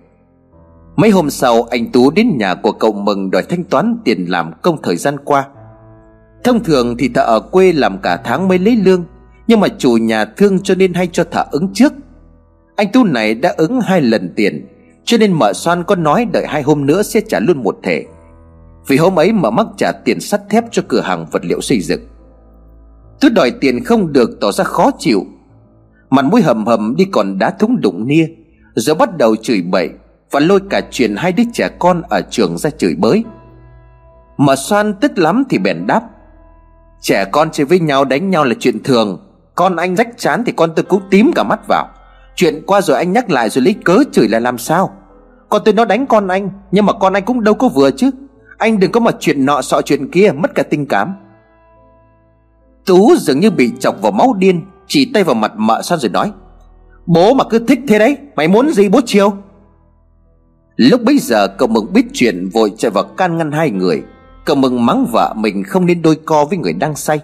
Mấy 0.95 1.09
hôm 1.09 1.29
sau, 1.29 1.63
anh 1.63 1.91
Tú 1.91 2.11
đến 2.11 2.37
nhà 2.37 2.55
của 2.55 2.71
cậu 2.71 2.91
Mừng 2.91 3.31
Đòi 3.31 3.43
thanh 3.43 3.63
toán 3.63 3.97
tiền 4.03 4.25
làm 4.29 4.51
công 4.61 4.81
thời 4.81 4.95
gian 4.95 5.17
qua. 5.25 5.47
Thông 6.43 6.63
thường 6.63 6.95
thì 6.97 7.09
thợ 7.09 7.21
ở 7.21 7.39
quê 7.39 7.73
làm 7.73 7.97
cả 7.97 8.17
tháng 8.23 8.47
mới 8.47 8.59
lấy 8.59 8.75
lương, 8.75 9.03
Nhưng 9.47 9.59
mà 9.59 9.67
chủ 9.67 9.91
nhà 9.91 10.25
thương 10.25 10.59
cho 10.59 10.75
nên 10.75 10.93
hay 10.93 11.07
cho 11.11 11.23
thợ 11.23 11.45
ứng 11.51 11.73
trước. 11.73 11.93
Anh 12.75 12.91
Tú 12.91 13.03
này 13.03 13.35
đã 13.35 13.53
ứng 13.57 13.81
hai 13.81 14.01
lần 14.01 14.33
tiền, 14.35 14.67
Cho 15.03 15.17
nên 15.17 15.33
mợ 15.33 15.53
xoan 15.53 15.83
có 15.83 15.95
nói 15.95 16.25
đợi 16.33 16.45
hai 16.47 16.61
hôm 16.61 16.85
nữa 16.85 17.03
sẽ 17.03 17.21
trả 17.27 17.39
luôn 17.39 17.63
một 17.63 17.77
thể 17.83 18.05
vì 18.87 18.97
hôm 18.97 19.19
ấy 19.19 19.33
mà 19.33 19.49
mắc 19.49 19.67
trả 19.77 19.91
tiền 19.91 20.19
sắt 20.19 20.41
thép 20.49 20.63
cho 20.71 20.81
cửa 20.87 21.01
hàng 21.01 21.25
vật 21.31 21.45
liệu 21.45 21.61
xây 21.61 21.81
dựng. 21.81 22.01
Tôi 23.21 23.31
đòi 23.31 23.51
tiền 23.51 23.83
không 23.83 24.13
được 24.13 24.29
tỏ 24.41 24.51
ra 24.51 24.63
khó 24.63 24.91
chịu. 24.99 25.25
Mặt 26.09 26.25
mũi 26.25 26.41
hầm 26.41 26.65
hầm 26.65 26.95
đi 26.95 27.05
còn 27.05 27.37
đá 27.39 27.49
thúng 27.49 27.81
đụng 27.81 28.07
nia. 28.07 28.27
Rồi 28.75 28.95
bắt 28.95 29.17
đầu 29.17 29.35
chửi 29.35 29.61
bậy 29.61 29.89
Và 30.31 30.39
lôi 30.39 30.59
cả 30.69 30.81
chuyện 30.91 31.15
hai 31.15 31.31
đứa 31.31 31.43
trẻ 31.53 31.69
con 31.79 32.01
ở 32.09 32.21
trường 32.29 32.57
ra 32.57 32.69
chửi 32.69 32.95
bới. 32.95 33.23
Mà 34.37 34.55
xoan 34.55 34.93
tức 34.93 35.17
lắm 35.17 35.43
thì 35.49 35.57
bèn 35.57 35.87
đáp, 35.87 36.03
Trẻ 37.01 37.25
con 37.25 37.51
chơi 37.51 37.65
với 37.65 37.79
nhau 37.79 38.05
đánh 38.05 38.29
nhau 38.29 38.43
là 38.43 38.53
chuyện 38.59 38.83
thường. 38.83 39.19
Con 39.55 39.75
anh 39.75 39.95
rách 39.95 40.17
chán 40.17 40.43
thì 40.45 40.51
con 40.51 40.71
tôi 40.75 40.83
cũng 40.83 41.01
tím 41.09 41.31
cả 41.35 41.43
mắt 41.43 41.59
vào. 41.67 41.87
Chuyện 42.35 42.63
qua 42.67 42.81
rồi 42.81 42.97
anh 42.97 43.13
nhắc 43.13 43.29
lại 43.29 43.49
rồi 43.49 43.63
lấy 43.65 43.75
cớ 43.83 44.03
chửi 44.11 44.27
là 44.27 44.39
làm 44.39 44.57
sao? 44.57 44.91
Con 45.49 45.61
tôi 45.65 45.73
nó 45.73 45.85
đánh 45.85 46.07
con 46.07 46.27
anh, 46.27 46.49
Nhưng 46.71 46.85
mà 46.85 46.93
con 46.93 47.13
anh 47.13 47.25
cũng 47.25 47.43
đâu 47.43 47.53
có 47.53 47.67
vừa 47.67 47.91
chứ. 47.91 48.11
Anh 48.61 48.79
đừng 48.79 48.91
có 48.91 48.99
mà 48.99 49.11
chuyện 49.19 49.45
nọ 49.45 49.61
sọ 49.61 49.81
chuyện 49.81 50.11
kia, 50.11 50.31
Mất 50.35 50.55
cả 50.55 50.63
tình 50.63 50.85
cảm. 50.85 51.13
Tú 52.85 53.15
dường 53.15 53.39
như 53.39 53.51
bị 53.51 53.71
chọc 53.79 54.01
vào 54.01 54.11
máu 54.11 54.33
điên, 54.33 54.65
Chỉ 54.87 55.11
tay 55.13 55.23
vào 55.23 55.35
mặt 55.35 55.51
mợ 55.55 55.81
son 55.81 55.99
rồi 55.99 56.09
nói, 56.09 56.31
Bố 57.05 57.33
mà 57.33 57.43
cứ 57.49 57.59
thích 57.59 57.79
thế 57.87 57.99
đấy, 57.99 58.17
Mày 58.35 58.47
muốn 58.47 58.71
gì 58.73 58.89
bố 58.89 58.99
chiều? 59.05 59.33
Lúc 60.75 61.01
bấy 61.03 61.17
giờ, 61.17 61.47
cậu 61.47 61.67
mừng 61.67 61.93
biết 61.93 62.05
chuyện 62.13 62.49
Vội 62.53 62.71
chạy 62.77 62.91
vào 62.91 63.03
can 63.03 63.37
ngăn 63.37 63.51
hai 63.51 63.71
người. 63.71 64.03
Cậu 64.45 64.55
mừng 64.55 64.85
mắng 64.85 65.05
vợ 65.11 65.33
mình 65.37 65.63
không 65.63 65.85
nên 65.85 66.01
đôi 66.01 66.15
co 66.25 66.45
với 66.45 66.57
người 66.57 66.73
đang 66.73 66.95
say. 66.95 67.19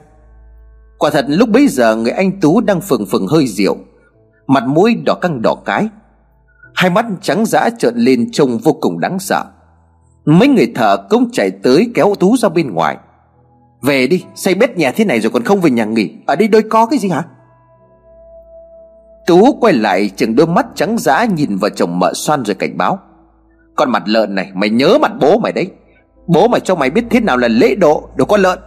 Quả 0.98 1.10
thật, 1.10 1.26
lúc 1.28 1.50
bấy 1.50 1.68
giờ, 1.68 1.96
người 1.96 2.12
anh 2.12 2.40
Tú 2.40 2.62
đang 2.62 2.82
phừng 2.82 3.06
phừng 3.06 3.28
hơi 3.28 3.48
rượu, 3.48 3.78
Mặt 4.48 4.64
mũi 4.68 4.96
đỏ 5.06 5.16
căng 5.22 5.42
đỏ 5.42 5.56
cái, 5.66 5.90
Hai 6.76 6.90
mắt 6.90 7.06
trắng 7.22 7.46
dã 7.46 7.70
trợn 7.80 7.96
lên 7.98 8.32
trông 8.32 8.58
vô 8.58 8.74
cùng 8.74 9.00
đáng 9.00 9.20
sợ. 9.20 9.46
Mấy 10.28 10.48
người 10.48 10.72
thợ 10.76 10.98
cũng 11.10 11.30
chạy 11.32 11.52
tới 11.52 11.92
kéo 11.94 12.16
Tú 12.20 12.38
ra 12.38 12.50
bên 12.50 12.74
ngoài. 12.74 12.98
Về 13.82 14.08
đi, 14.08 14.26
Xây 14.36 14.56
bếp 14.56 14.78
nhà 14.78 14.92
thế 14.92 15.06
này 15.06 15.20
rồi 15.20 15.32
còn 15.32 15.44
không 15.44 15.62
về 15.62 15.70
nhà 15.70 15.86
nghỉ. 15.86 16.14
Ở 16.26 16.36
đây 16.36 16.48
đôi 16.48 16.62
có 16.70 16.86
cái 16.86 17.00
gì 17.00 17.10
hả? 17.10 17.24
Tú 19.28 19.54
quay 19.62 19.74
lại, 19.74 20.10
chừng 20.16 20.36
đôi 20.36 20.48
mắt 20.48 20.66
trắng 20.76 20.98
dã 20.98 21.26
nhìn 21.26 21.58
vào 21.58 21.70
chồng 21.70 22.00
mợ 22.00 22.14
xoan 22.14 22.46
rồi 22.46 22.56
cảnh 22.56 22.78
báo. 22.78 23.00
Con 23.76 23.90
mặt 23.90 24.04
lợn 24.06 24.36
này, 24.36 24.52
mày 24.54 24.70
nhớ 24.70 24.98
mặt 25.02 25.12
bố 25.22 25.38
mày 25.40 25.52
đấy. 25.52 25.72
Bố 26.28 26.48
mày 26.48 26.60
cho 26.60 26.76
mày 26.76 26.90
biết 26.90 27.06
thế 27.10 27.20
nào 27.20 27.38
là 27.38 27.48
lễ 27.48 27.76
độ, 27.76 28.10
Đồ 28.16 28.26
con 28.26 28.42
lợn. 28.42 28.60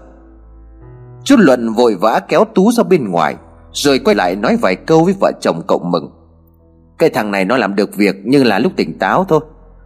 Chú 1.24 1.36
Luận 1.38 1.72
vội 1.72 1.94
vã 2.00 2.20
kéo 2.28 2.44
Tú 2.54 2.72
ra 2.72 2.82
bên 2.82 3.10
ngoài, 3.10 3.36
Rồi 3.72 3.98
quay 3.98 4.16
lại 4.16 4.36
nói 4.36 4.56
vài 4.56 4.76
câu 4.76 5.04
với 5.04 5.14
vợ 5.20 5.32
chồng 5.40 5.62
cậu 5.68 5.78
mừng. 5.78 6.10
Cái 6.98 7.10
thằng 7.10 7.30
này 7.30 7.44
nó 7.44 7.56
làm 7.56 7.74
được 7.74 7.96
việc 7.96 8.16
Nhưng 8.24 8.46
là 8.46 8.58
lúc 8.58 8.72
tỉnh 8.76 8.98
táo 8.98 9.24
thôi. 9.24 9.40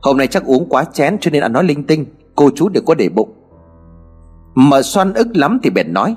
Hôm 0.05 0.17
nay 0.17 0.27
chắc 0.27 0.45
uống 0.45 0.67
quá 0.69 0.85
chén 0.93 1.17
cho 1.21 1.31
nên 1.31 1.43
ăn 1.43 1.53
nói 1.53 1.65
linh 1.65 1.85
tinh. 1.85 2.07
Cô 2.35 2.51
chú 2.55 2.69
đừng 2.69 2.85
có 2.85 2.95
để 2.95 3.09
bụng. 3.09 3.33
Mà 4.55 4.83
xoan 4.83 5.15
ức 5.15 5.29
lắm 5.35 5.59
thì 5.63 5.71
bèn 5.71 5.93
nói, 5.93 6.17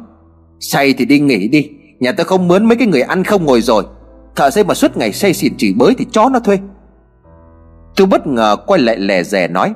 Say 0.59 0.93
thì 0.93 1.05
đi 1.05 1.19
nghỉ 1.19 1.47
đi. 1.47 1.69
Nhà 1.99 2.11
tôi 2.11 2.25
không 2.25 2.47
mướn 2.47 2.65
mấy 2.65 2.77
cái 2.77 2.87
người 2.87 3.01
ăn 3.01 3.23
không 3.23 3.45
ngồi 3.45 3.61
rồi. 3.61 3.83
Thợ 4.35 4.49
xây 4.49 4.63
mà 4.63 4.73
suốt 4.73 4.97
ngày 4.97 5.13
say 5.13 5.33
xỉn 5.33 5.53
chỉ 5.57 5.73
bới 5.73 5.95
thì 5.97 6.05
chó 6.11 6.29
nó 6.29 6.39
thuê. 6.39 6.59
Tôi 7.95 8.07
bất 8.07 8.27
ngờ 8.27 8.55
quay 8.67 8.81
lại 8.81 8.97
lè 8.97 9.23
rè 9.23 9.47
nói, 9.47 9.73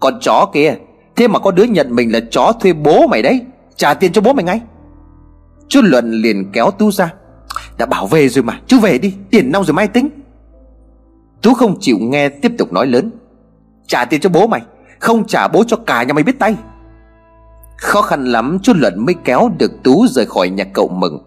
Con 0.00 0.18
chó 0.20 0.50
kia, 0.54 0.74
Thế 1.16 1.28
mà 1.28 1.38
có 1.38 1.50
đứa 1.50 1.64
nhận 1.64 1.94
mình 1.94 2.12
là 2.12 2.20
chó 2.30 2.52
thuê 2.60 2.72
bố 2.72 3.06
mày 3.06 3.22
đấy. 3.22 3.40
Trả 3.76 3.94
tiền 3.94 4.12
cho 4.12 4.20
bố 4.20 4.32
mày 4.32 4.44
ngay. 4.44 4.60
Chú 5.68 5.80
Luận 5.82 6.10
liền 6.10 6.52
kéo 6.52 6.70
Tú 6.70 6.90
ra, 6.90 7.14
Đã 7.78 7.86
bảo 7.86 8.06
về 8.06 8.28
rồi 8.28 8.42
mà, 8.42 8.60
Chú 8.66 8.78
về 8.78 8.98
đi, 8.98 9.14
Tiền 9.30 9.52
nong 9.52 9.64
rồi 9.64 9.74
mai 9.74 9.88
tính. 9.88 10.08
Tú 11.42 11.54
không 11.54 11.76
chịu 11.80 11.96
nghe 12.00 12.28
tiếp 12.28 12.52
tục 12.58 12.72
nói 12.72 12.86
lớn. 12.86 13.10
Trả 13.86 14.04
tiền 14.04 14.20
cho 14.20 14.30
bố 14.30 14.46
mày, 14.46 14.62
Không 14.98 15.26
trả 15.26 15.48
bố 15.48 15.64
cho 15.64 15.76
cả 15.76 16.02
nhà 16.02 16.12
mày 16.12 16.24
biết 16.24 16.38
tay. 16.38 16.56
Khó 17.78 18.02
khăn 18.02 18.24
lắm 18.24 18.58
chú 18.62 18.72
Luận 18.76 19.04
mới 19.06 19.14
kéo 19.24 19.50
được 19.58 19.82
Tú 19.82 20.06
rời 20.06 20.26
khỏi 20.26 20.48
nhà 20.48 20.64
cậu 20.64 20.88
Mừng. 20.88 21.18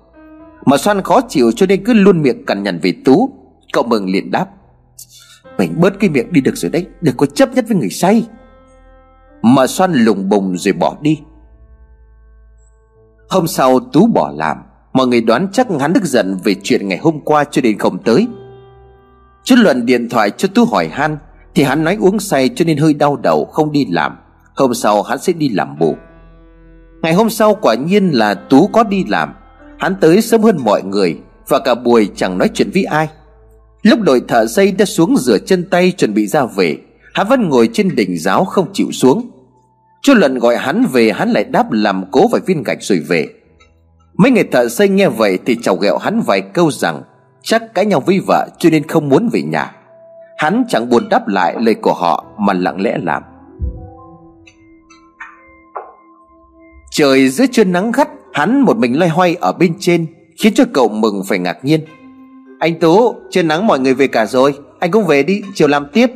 Mà 0.66 0.78
Xoan 0.78 1.02
khó 1.02 1.22
chịu 1.30 1.52
cho 1.52 1.66
nên 1.66 1.84
cứ 1.86 1.94
luôn 1.94 2.22
miệng 2.22 2.46
cằn 2.46 2.64
nhằn 2.64 2.80
về 2.80 2.94
Tú. 3.06 3.30
Cậu 3.74 3.84
Mừng 3.84 4.10
liền 4.10 4.32
đáp 4.32 4.48
Mình 5.58 5.74
bớt 5.78 6.00
cái 6.00 6.10
miệng 6.10 6.34
đi 6.34 6.42
được 6.42 6.58
rồi 6.58 6.72
đấy, 6.72 6.88
Đừng 7.02 7.18
có 7.18 7.26
chấp 7.26 7.54
nhất 7.54 7.66
với 7.68 7.78
người 7.78 7.90
say. 7.90 8.28
Mà 9.42 9.68
Xoan 9.68 9.94
lùng 9.94 10.30
bùng 10.30 10.58
rồi 10.58 10.74
bỏ 10.74 10.96
đi. 11.02 11.22
Hôm 13.30 13.48
sau 13.48 13.80
Tú 13.80 14.08
bỏ 14.08 14.32
làm, 14.36 14.58
Mọi 14.94 15.08
người 15.08 15.22
đoán 15.22 15.48
chắc 15.52 15.68
hắn 15.80 15.94
tức 15.94 16.04
giận 16.04 16.38
về 16.44 16.56
chuyện 16.64 16.88
ngày 16.88 16.98
hôm 16.98 17.20
qua 17.20 17.44
cho 17.44 17.62
đến 17.62 17.78
không 17.78 18.04
tới. 18.04 18.28
Chú 19.46 19.56
Luận 19.56 19.86
điện 19.86 20.10
thoại 20.10 20.32
cho 20.32 20.48
Tú 20.48 20.66
hỏi 20.66 20.88
han, 20.88 21.18
Thì 21.56 21.64
hắn 21.64 21.84
nói 21.84 21.98
uống 22.00 22.20
say 22.20 22.50
cho 22.56 22.66
nên 22.66 22.78
hơi 22.78 22.94
đau 22.94 23.16
đầu, 23.16 23.46
không 23.46 23.72
đi 23.72 23.86
làm. 23.90 24.18
Hôm 24.56 24.74
sau 24.74 25.02
hắn 25.02 25.20
sẽ 25.20 25.34
đi 25.34 25.50
làm 25.50 25.80
bù. 25.80 25.96
Ngày 27.02 27.14
hôm 27.14 27.30
sau 27.30 27.56
quả 27.62 27.76
nhiên 27.76 28.10
là 28.10 28.34
Tú 28.34 28.68
có 28.68 28.84
đi 28.84 29.04
làm. 29.08 29.34
Hắn 29.80 29.96
tới 30.02 30.22
sớm 30.22 30.42
hơn 30.42 30.58
mọi 30.64 30.84
người, 30.84 31.18
Và 31.48 31.60
cả 31.60 31.76
buổi 31.76 32.10
chẳng 32.16 32.38
nói 32.38 32.50
chuyện 32.54 32.70
với 32.74 32.84
ai. 32.84 33.08
Lúc 33.84 34.00
đội 34.02 34.22
thợ 34.28 34.46
xây 34.48 34.72
đã 34.72 34.86
xuống 34.86 35.18
rửa 35.18 35.38
chân 35.38 35.70
tay 35.70 35.92
chuẩn 35.92 36.14
bị 36.14 36.28
ra 36.28 36.46
về, 36.46 36.78
Hắn 37.14 37.28
vẫn 37.28 37.50
ngồi 37.50 37.70
trên 37.74 37.96
đỉnh 37.96 38.18
giáo 38.18 38.46
không 38.46 38.68
chịu 38.74 38.92
xuống. 38.92 39.30
Chú 40.02 40.14
Luận 40.14 40.40
gọi 40.40 40.58
hắn 40.58 40.86
về, 40.92 41.12
hắn 41.12 41.30
lại 41.30 41.44
đáp 41.44 41.72
làm 41.72 42.04
cố 42.12 42.28
vài 42.28 42.42
viên 42.46 42.64
gạch 42.64 42.78
rồi 42.82 43.00
về. 43.00 43.28
Mấy 44.18 44.32
người 44.32 44.44
thợ 44.44 44.70
xây 44.70 44.90
nghe 44.90 45.10
vậy 45.10 45.40
thì 45.46 45.58
chào 45.62 45.76
ghẹo 45.76 45.98
hắn 45.98 46.22
vài 46.22 46.42
câu 46.42 46.72
rằng 46.72 47.02
Chắc 47.46 47.74
cãi 47.74 47.86
nhau 47.86 48.00
với 48.06 48.20
vợ 48.28 48.48
cho 48.60 48.70
nên 48.70 48.88
không 48.88 49.10
muốn 49.10 49.30
về 49.34 49.42
nhà. 49.42 49.72
Hắn 50.38 50.64
chẳng 50.70 50.90
buồn 50.90 51.10
đáp 51.10 51.28
lại 51.28 51.56
lời 51.60 51.76
của 51.76 51.94
họ 51.94 52.26
mà 52.38 52.54
lặng 52.54 52.82
lẽ 52.82 52.98
làm. 53.04 53.24
Trời 56.92 57.30
giữa 57.30 57.46
trưa 57.52 57.64
nắng 57.64 57.92
gắt, 57.92 58.10
Hắn 58.34 58.62
một 58.62 58.78
mình 58.78 59.00
loay 59.00 59.10
hoay 59.10 59.36
ở 59.36 59.54
bên 59.54 59.74
trên, 59.80 60.08
Khiến 60.38 60.54
cho 60.54 60.64
cậu 60.74 60.90
mừng 60.90 61.24
phải 61.28 61.40
ngạc 61.40 61.66
nhiên. 61.66 61.86
Anh 62.60 62.80
Tú, 62.80 63.16
Trưa 63.32 63.44
nắng 63.44 63.68
mọi 63.68 63.80
người 63.80 63.94
về 63.94 64.08
cả 64.08 64.26
rồi, 64.26 64.54
Anh 64.80 64.92
cũng 64.92 65.06
về 65.06 65.24
đi, 65.24 65.42
chiều 65.54 65.68
làm 65.68 65.88
tiếp. 65.94 66.12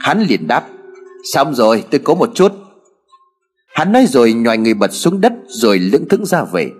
Hắn 0.00 0.22
liền 0.22 0.46
đáp, 0.46 0.64
Xong 1.32 1.54
rồi, 1.54 1.84
tôi 1.90 2.00
có 2.04 2.14
một 2.14 2.30
chút. 2.34 2.52
Hắn 3.74 3.92
nói 3.92 4.06
rồi 4.06 4.32
nhòi 4.32 4.58
người 4.58 4.74
bật 4.74 4.92
xuống 4.92 5.20
đất 5.20 5.32
Rồi 5.46 5.78
lững 5.78 6.08
thững 6.08 6.26
ra 6.26 6.44
về. 6.44 6.70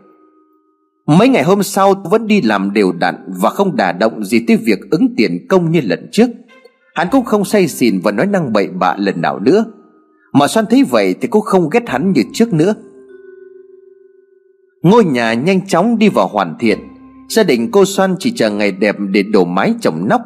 Mấy 1.08 1.28
ngày 1.28 1.42
hôm 1.42 1.62
sau 1.62 1.94
vẫn 2.04 2.26
đi 2.26 2.42
làm 2.42 2.72
đều 2.72 2.92
đặn 2.92 3.14
Và 3.26 3.50
không 3.50 3.76
đả 3.76 3.92
động 3.92 4.24
gì 4.24 4.44
tới 4.48 4.56
việc 4.56 4.78
ứng 4.90 5.14
tiền 5.16 5.46
công 5.48 5.70
như 5.70 5.80
lần 5.80 6.08
trước. 6.12 6.26
Hắn 6.94 7.08
cũng 7.10 7.24
không 7.24 7.44
say 7.44 7.68
xỉn 7.68 8.00
và 8.00 8.12
nói 8.12 8.26
năng 8.26 8.52
bậy 8.52 8.68
bạ 8.68 8.94
lần 8.98 9.20
nào 9.20 9.38
nữa. 9.38 9.64
Mà 10.32 10.48
Soan 10.48 10.66
thấy 10.70 10.84
vậy 10.84 11.14
thì 11.20 11.28
cũng 11.28 11.42
không 11.42 11.70
ghét 11.70 11.88
hắn 11.88 12.12
như 12.12 12.22
trước 12.32 12.52
nữa. 12.52 12.74
Ngôi 14.82 15.04
nhà 15.04 15.34
nhanh 15.34 15.66
chóng 15.66 15.98
đi 15.98 16.08
vào 16.08 16.28
hoàn 16.28 16.56
thiện. 16.60 16.78
Gia 17.28 17.42
đình 17.42 17.70
cô 17.70 17.84
Soan 17.84 18.16
chỉ 18.18 18.32
chờ 18.36 18.50
ngày 18.50 18.72
đẹp 18.72 18.96
để 18.98 19.22
đổ 19.22 19.44
mái 19.44 19.74
trồng 19.80 20.08
nóc. 20.08 20.20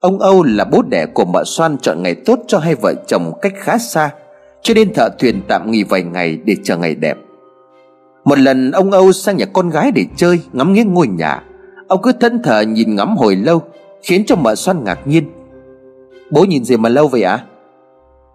Ông 0.00 0.18
Âu 0.18 0.42
là 0.42 0.64
bố 0.64 0.82
đẻ 0.82 1.06
của 1.06 1.24
mợ 1.24 1.44
Soan 1.46 1.78
chọn 1.78 2.02
ngày 2.02 2.14
tốt 2.14 2.38
cho 2.46 2.58
hai 2.58 2.74
vợ 2.74 2.94
chồng 3.06 3.32
cách 3.42 3.52
khá 3.56 3.78
xa, 3.78 4.10
Cho 4.62 4.74
nên 4.74 4.94
thợ 4.94 5.08
thuyền 5.18 5.42
tạm 5.48 5.70
nghỉ 5.70 5.84
vài 5.84 6.02
ngày 6.02 6.38
để 6.44 6.56
chờ 6.64 6.76
ngày 6.76 6.94
đẹp. 6.94 7.16
Một 8.30 8.38
lần 8.38 8.70
ông 8.70 8.90
Âu 8.90 9.12
sang 9.12 9.36
nhà 9.36 9.46
con 9.46 9.70
gái 9.70 9.92
để 9.92 10.06
chơi, 10.16 10.40
Ngắm 10.52 10.72
nghía 10.72 10.84
ngôi 10.84 11.08
nhà. 11.08 11.42
Ông 11.88 12.02
cứ 12.02 12.12
thân 12.12 12.42
thờ 12.42 12.60
nhìn 12.60 12.94
ngắm 12.94 13.16
hồi 13.16 13.36
lâu, 13.36 13.62
Khiến 14.02 14.24
cho 14.26 14.36
mợ 14.36 14.54
xoan 14.54 14.84
ngạc 14.84 15.06
nhiên. 15.06 15.24
Bố 16.30 16.44
nhìn 16.44 16.64
gì 16.64 16.76
mà 16.76 16.88
lâu 16.88 17.08
vậy 17.08 17.22
ạ? 17.22 17.32
À? 17.32 17.44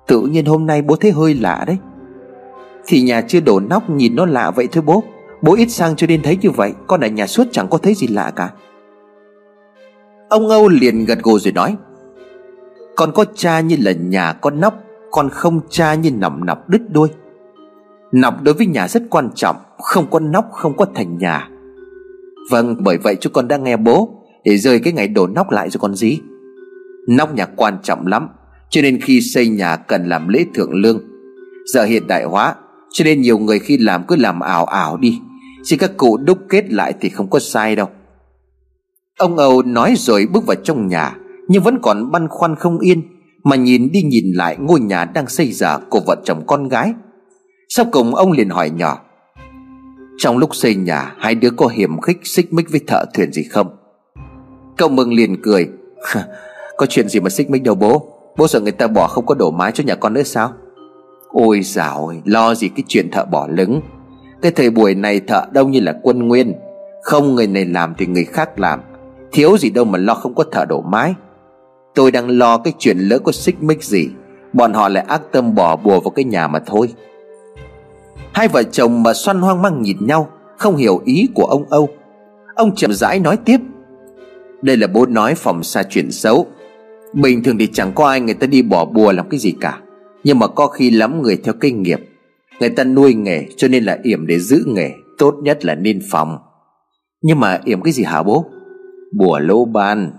Tự 0.08 0.22
nhiên 0.22 0.46
hôm 0.46 0.66
nay 0.66 0.82
bố 0.82 0.96
thấy 0.96 1.12
hơi 1.12 1.34
lạ 1.34 1.64
đấy. 1.68 1.78
Thì 2.88 3.02
nhà 3.02 3.22
chưa 3.22 3.40
đổ 3.40 3.60
nóc, 3.60 3.90
nhìn 3.90 4.16
nó 4.16 4.26
lạ 4.26 4.52
vậy 4.52 4.68
thôi 4.72 4.84
bố. 4.88 5.04
Bố 5.42 5.56
ít 5.56 5.68
sang 5.72 5.96
cho 5.96 6.08
nên 6.08 6.22
thấy 6.22 6.38
như 6.42 6.52
vậy, 6.52 6.74
Con 6.88 7.02
ở 7.02 7.08
nhà 7.08 7.28
suốt 7.28 7.48
chẳng 7.52 7.68
có 7.68 7.78
thấy 7.78 7.94
gì 7.94 8.08
lạ 8.08 8.32
cả. 8.36 8.50
Ông 10.30 10.50
Âu 10.50 10.70
liền 10.70 11.06
gật 11.06 11.20
gù 11.24 11.40
rồi 11.40 11.52
nói, 11.52 11.76
Con 12.96 13.12
có 13.12 13.26
cha 13.36 13.60
như 13.60 13.78
là 13.80 13.92
nhà 13.92 14.34
con 14.34 14.60
nóc, 14.60 14.74
Con 15.12 15.30
không 15.30 15.60
cha 15.70 15.94
như 15.94 16.12
nằm 16.12 16.46
nọc 16.46 16.70
đứt 16.70 16.82
đuôi 16.90 17.10
Nọc 18.12 18.42
đối 18.44 18.54
với 18.54 18.66
nhà 18.66 18.88
rất 18.88 19.04
quan 19.10 19.30
trọng 19.36 19.56
không 19.78 20.10
có 20.12 20.20
nóc, 20.20 20.46
không 20.52 20.78
có 20.78 20.86
thành 20.96 21.18
nhà. 21.18 21.50
Vâng 22.52 22.76
bởi 22.80 22.98
vậy 22.98 23.16
chú 23.22 23.30
con 23.34 23.48
đã 23.48 23.58
nghe 23.58 23.78
bố, 23.78 24.22
Để 24.44 24.58
rơi 24.58 24.80
cái 24.80 24.94
ngày 24.94 25.08
đổ 25.08 25.28
nóc 25.28 25.52
lại 25.52 25.70
cho 25.70 25.80
con 25.80 25.96
gì 25.96 26.20
Nóc 27.08 27.36
nhà 27.36 27.46
quan 27.46 27.78
trọng 27.84 28.08
lắm, 28.08 28.28
Cho 28.70 28.82
nên 28.82 29.02
khi 29.02 29.22
xây 29.22 29.48
nhà 29.48 29.76
cần 29.76 30.06
làm 30.06 30.28
lễ 30.28 30.46
thượng 30.54 30.74
lương. 30.74 31.02
Giờ 31.74 31.84
hiện 31.84 32.08
đại 32.08 32.24
hóa, 32.24 32.56
Cho 32.92 33.06
nên 33.06 33.22
nhiều 33.22 33.38
người 33.38 33.60
khi 33.60 33.78
làm 33.78 34.04
cứ 34.08 34.16
làm 34.16 34.40
ảo 34.40 34.66
ảo 34.66 34.98
đi. 34.98 35.20
Chỉ 35.64 35.78
các 35.78 35.98
cụ 35.98 36.18
đúc 36.18 36.38
kết 36.50 36.72
lại 36.74 36.94
thì 37.02 37.10
không 37.10 37.30
có 37.30 37.40
sai 37.40 37.76
đâu. 37.76 37.90
Ông 39.18 39.38
Âu 39.38 39.62
nói 39.62 39.94
rồi 39.98 40.28
bước 40.34 40.46
vào 40.46 40.56
trong 40.64 40.88
nhà, 40.88 41.16
Nhưng 41.48 41.64
vẫn 41.64 41.80
còn 41.82 42.12
băn 42.12 42.28
khoăn 42.28 42.56
không 42.56 42.80
yên, 42.80 43.02
Mà 43.44 43.56
nhìn 43.56 43.92
đi 43.92 44.02
nhìn 44.02 44.26
lại 44.36 44.58
ngôi 44.60 44.80
nhà 44.80 45.06
đang 45.06 45.28
xây 45.28 45.52
dở 45.52 45.80
của 45.90 46.00
vợ 46.08 46.16
chồng 46.26 46.44
con 46.48 46.68
gái. 46.68 46.94
Sau 47.70 47.86
cùng 47.92 48.16
ông 48.16 48.32
liền 48.32 48.50
hỏi 48.50 48.70
nhỏ 48.70 49.02
trong 50.18 50.38
lúc 50.38 50.56
xây 50.56 50.76
nhà, 50.76 51.14
Hai 51.18 51.36
đứa 51.36 51.50
có 51.50 51.68
hiểm 51.68 52.02
khích 52.02 52.18
xích 52.24 52.54
mích 52.54 52.72
với 52.72 52.80
thợ 52.88 53.06
thuyền 53.14 53.34
gì 53.34 53.44
không? 53.44 53.78
Cậu 54.78 54.90
mừng 54.90 55.14
liền 55.14 55.42
cười. 55.42 55.70
Có 56.78 56.86
chuyện 56.86 57.10
gì 57.10 57.20
mà 57.20 57.30
xích 57.30 57.50
mích 57.50 57.64
đâu 57.64 57.76
bố. 57.76 58.12
Bố 58.38 58.48
sợ 58.48 58.60
người 58.60 58.72
ta 58.72 58.88
bỏ 58.88 59.08
không 59.08 59.26
có 59.26 59.36
đổ 59.36 59.52
mái 59.52 59.72
cho 59.72 59.84
nhà 59.84 59.96
con 59.96 60.14
nữa 60.14 60.24
sao? 60.24 60.54
Ôi 61.28 61.62
dào 61.62 62.08
ơi, 62.08 62.22
Lo 62.26 62.56
gì 62.56 62.70
cái 62.70 62.84
chuyện 62.88 63.12
thợ 63.12 63.26
bỏ 63.26 63.48
lứng 63.52 63.82
Cái 64.42 64.52
thời 64.52 64.70
buổi 64.70 64.96
này 64.96 65.20
thợ 65.20 65.46
đâu 65.52 65.68
như 65.68 65.80
là 65.80 66.00
quân 66.04 66.28
nguyên. 66.28 66.54
Không 67.02 67.36
người 67.36 67.48
này 67.48 67.66
làm 67.66 67.94
thì 67.98 68.06
người 68.06 68.26
khác 68.26 68.60
làm. 68.60 68.82
Thiếu 69.32 69.58
gì 69.58 69.70
đâu 69.70 69.86
mà 69.86 69.98
lo 69.98 70.14
không 70.14 70.36
có 70.36 70.44
thợ 70.52 70.66
đổ 70.66 70.82
mái. 70.82 71.14
Tôi 71.96 72.12
đang 72.12 72.30
lo 72.30 72.58
cái 72.58 72.74
chuyện 72.80 72.98
lỡ 72.98 73.20
có 73.20 73.32
xích 73.32 73.64
mích 73.64 73.84
gì. 73.84 74.10
Bọn 74.54 74.74
họ 74.74 74.90
lại 74.90 75.06
ác 75.08 75.22
tâm 75.32 75.56
bỏ 75.56 75.76
bùa 75.76 76.00
vào 76.00 76.10
cái 76.10 76.26
nhà 76.26 76.48
mà 76.48 76.60
thôi. 76.66 76.90
Hai 78.36 78.48
vợ 78.48 78.64
chồng 78.64 79.04
mà 79.04 79.14
xoăn 79.14 79.42
hoang 79.42 79.62
mang 79.62 79.82
nhìn 79.82 79.98
nhau, 80.08 80.30
Không 80.58 80.76
hiểu 80.76 81.02
ý 81.06 81.30
của 81.34 81.46
ông 81.46 81.70
Âu. 81.70 81.90
Ông 82.56 82.76
chậm 82.76 82.94
rãi 82.94 83.20
nói 83.20 83.38
tiếp, 83.46 83.58
Đây 84.62 84.78
là 84.78 84.88
bố 84.88 85.06
nói 85.06 85.36
phòng 85.36 85.64
xa 85.64 85.84
chuyện 85.84 86.12
xấu. 86.12 86.48
Bình 87.14 87.44
thường 87.44 87.58
thì 87.58 87.68
chẳng 87.68 87.92
có 87.96 88.08
ai 88.08 88.22
người 88.22 88.34
ta 88.34 88.48
đi 88.48 88.62
bỏ 88.62 88.86
bùa 88.86 89.12
làm 89.12 89.30
cái 89.30 89.40
gì 89.40 89.54
cả, 89.62 89.80
Nhưng 90.24 90.40
mà 90.40 90.48
có 90.48 90.68
khi 90.68 90.90
lắm 90.90 91.22
người 91.22 91.38
theo 91.44 91.54
kinh 91.60 91.82
nghiệm. 91.82 92.00
Người 92.60 92.70
ta 92.70 92.84
nuôi 92.84 93.14
nghề, 93.14 93.46
cho 93.58 93.68
nên 93.68 93.84
là 93.84 93.98
yểm 94.04 94.28
để 94.28 94.40
giữ 94.40 94.64
nghề, 94.68 94.92
Tốt 95.18 95.36
nhất 95.44 95.66
là 95.66 95.76
nên 95.76 96.02
phòng. 96.12 96.38
Nhưng 97.22 97.40
mà 97.40 97.60
yểm 97.66 97.82
cái 97.82 97.94
gì 97.94 98.04
hả 98.04 98.24
bố? 98.24 98.46
Bùa 99.18 99.40
lỗ 99.40 99.66
ban. 99.66 100.12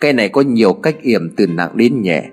Cái 0.00 0.12
này 0.12 0.28
có 0.28 0.40
nhiều 0.40 0.72
cách 0.72 0.96
yểm 1.02 1.36
từ 1.36 1.46
nặng 1.46 1.70
đến 1.74 2.02
nhẹ. 2.02 2.24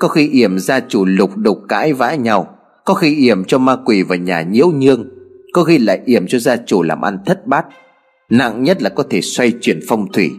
Có 0.00 0.08
khi 0.08 0.28
yểm 0.28 0.58
gia 0.58 0.80
chủ 0.80 1.04
lục 1.04 1.36
đục 1.36 1.58
cãi 1.68 1.92
vã 1.92 2.14
nhau 2.14 2.53
có 2.84 2.94
khi 2.94 3.16
yểm 3.16 3.44
cho 3.44 3.58
ma 3.58 3.76
quỷ 3.84 4.02
vào 4.02 4.18
nhà 4.18 4.42
nhiễu 4.42 4.70
nhương, 4.70 5.08
Có 5.52 5.64
khi 5.64 5.78
lại 5.78 6.00
yểm 6.04 6.26
cho 6.26 6.38
gia 6.38 6.56
chủ 6.56 6.82
làm 6.82 7.00
ăn 7.04 7.18
thất 7.26 7.46
bát. 7.46 7.64
Nặng 8.30 8.62
nhất 8.62 8.82
là 8.82 8.90
có 8.90 9.04
thể 9.10 9.20
xoay 9.20 9.52
chuyển 9.60 9.80
phong 9.88 10.12
thủy. 10.12 10.30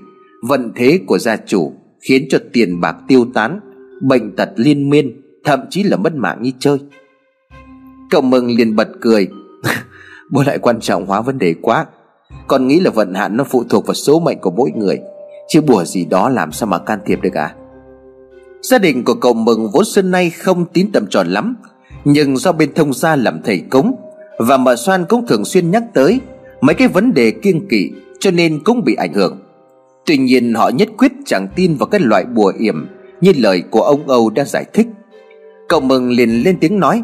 Vận 0.48 0.72
thế 0.76 1.00
của 1.08 1.18
gia 1.18 1.38
chủ 1.38 1.74
Khiến 2.08 2.26
cho 2.30 2.40
tiền 2.54 2.82
bạc 2.82 2.96
tiêu 3.08 3.26
tán, 3.34 3.60
Bệnh 4.02 4.36
tật 4.36 4.50
liên 4.56 4.90
miên, 4.90 5.22
Thậm 5.44 5.60
chí 5.70 5.84
là 5.84 5.98
mất 5.98 6.16
mạng 6.16 6.42
như 6.42 6.52
chơi. 6.60 6.78
Cậu 8.10 8.22
mừng 8.22 8.58
liền 8.58 8.76
bật 8.76 8.88
cười. 9.02 9.28
Bố 10.32 10.44
lại 10.46 10.60
quan 10.60 10.80
trọng 10.80 11.06
hóa 11.06 11.22
vấn 11.22 11.38
đề 11.38 11.56
quá. 11.62 11.86
Con 12.48 12.68
nghĩ 12.68 12.80
là 12.80 12.92
vận 12.92 13.14
hạn 13.14 13.38
nó 13.38 13.44
phụ 13.44 13.64
thuộc 13.70 13.88
vào 13.88 13.94
số 13.94 14.20
mệnh 14.20 14.40
của 14.40 14.52
mỗi 14.52 14.72
người, 14.72 15.00
Chứ 15.50 15.62
bùa 15.62 15.84
gì 15.84 16.06
đó 16.06 16.30
làm 16.30 16.52
sao 16.52 16.68
mà 16.68 16.80
can 16.80 17.00
thiệp 17.06 17.22
được 17.22 17.34
à? 17.34 17.56
Gia 18.62 18.78
đình 18.78 19.04
của 19.04 19.14
cậu 19.14 19.34
mừng 19.34 19.72
vốn 19.74 19.86
xưa 19.86 20.02
nay 20.02 20.30
không 20.30 20.66
tín 20.74 20.92
tầm 20.92 21.08
tròn 21.10 21.28
lắm 21.28 21.56
nhưng 22.06 22.38
do 22.38 22.52
bên 22.52 22.74
thông 22.74 22.94
gia 22.94 23.16
làm 23.16 23.42
thầy 23.44 23.64
cúng, 23.70 23.96
Và 24.40 24.58
mợ 24.58 24.76
xoan 24.76 25.06
cũng 25.06 25.28
thường 25.28 25.46
xuyên 25.46 25.72
nhắc 25.72 25.84
tới 25.94 26.20
Mấy 26.62 26.76
cái 26.76 26.88
vấn 26.88 27.14
đề 27.14 27.32
kiêng 27.32 27.68
kỵ 27.68 27.92
Cho 28.20 28.32
nên 28.32 28.64
cũng 28.64 28.84
bị 28.84 28.96
ảnh 28.96 29.14
hưởng. 29.14 29.40
Tuy 30.06 30.18
nhiên 30.18 30.54
họ 30.54 30.70
nhất 30.70 30.90
quyết 30.98 31.12
chẳng 31.26 31.48
tin 31.56 31.76
vào 31.76 31.88
cái 31.88 32.02
loại 32.02 32.26
bùa 32.26 32.54
yểm 32.60 32.88
Như 33.22 33.34
lời 33.38 33.64
của 33.70 33.82
ông 33.82 34.08
Âu 34.08 34.30
đã 34.30 34.46
giải 34.46 34.66
thích. 34.74 34.88
Cậu 35.70 35.80
mừng 35.80 36.12
liền 36.12 36.30
lên 36.30 36.58
tiếng 36.60 36.80
nói, 36.80 37.04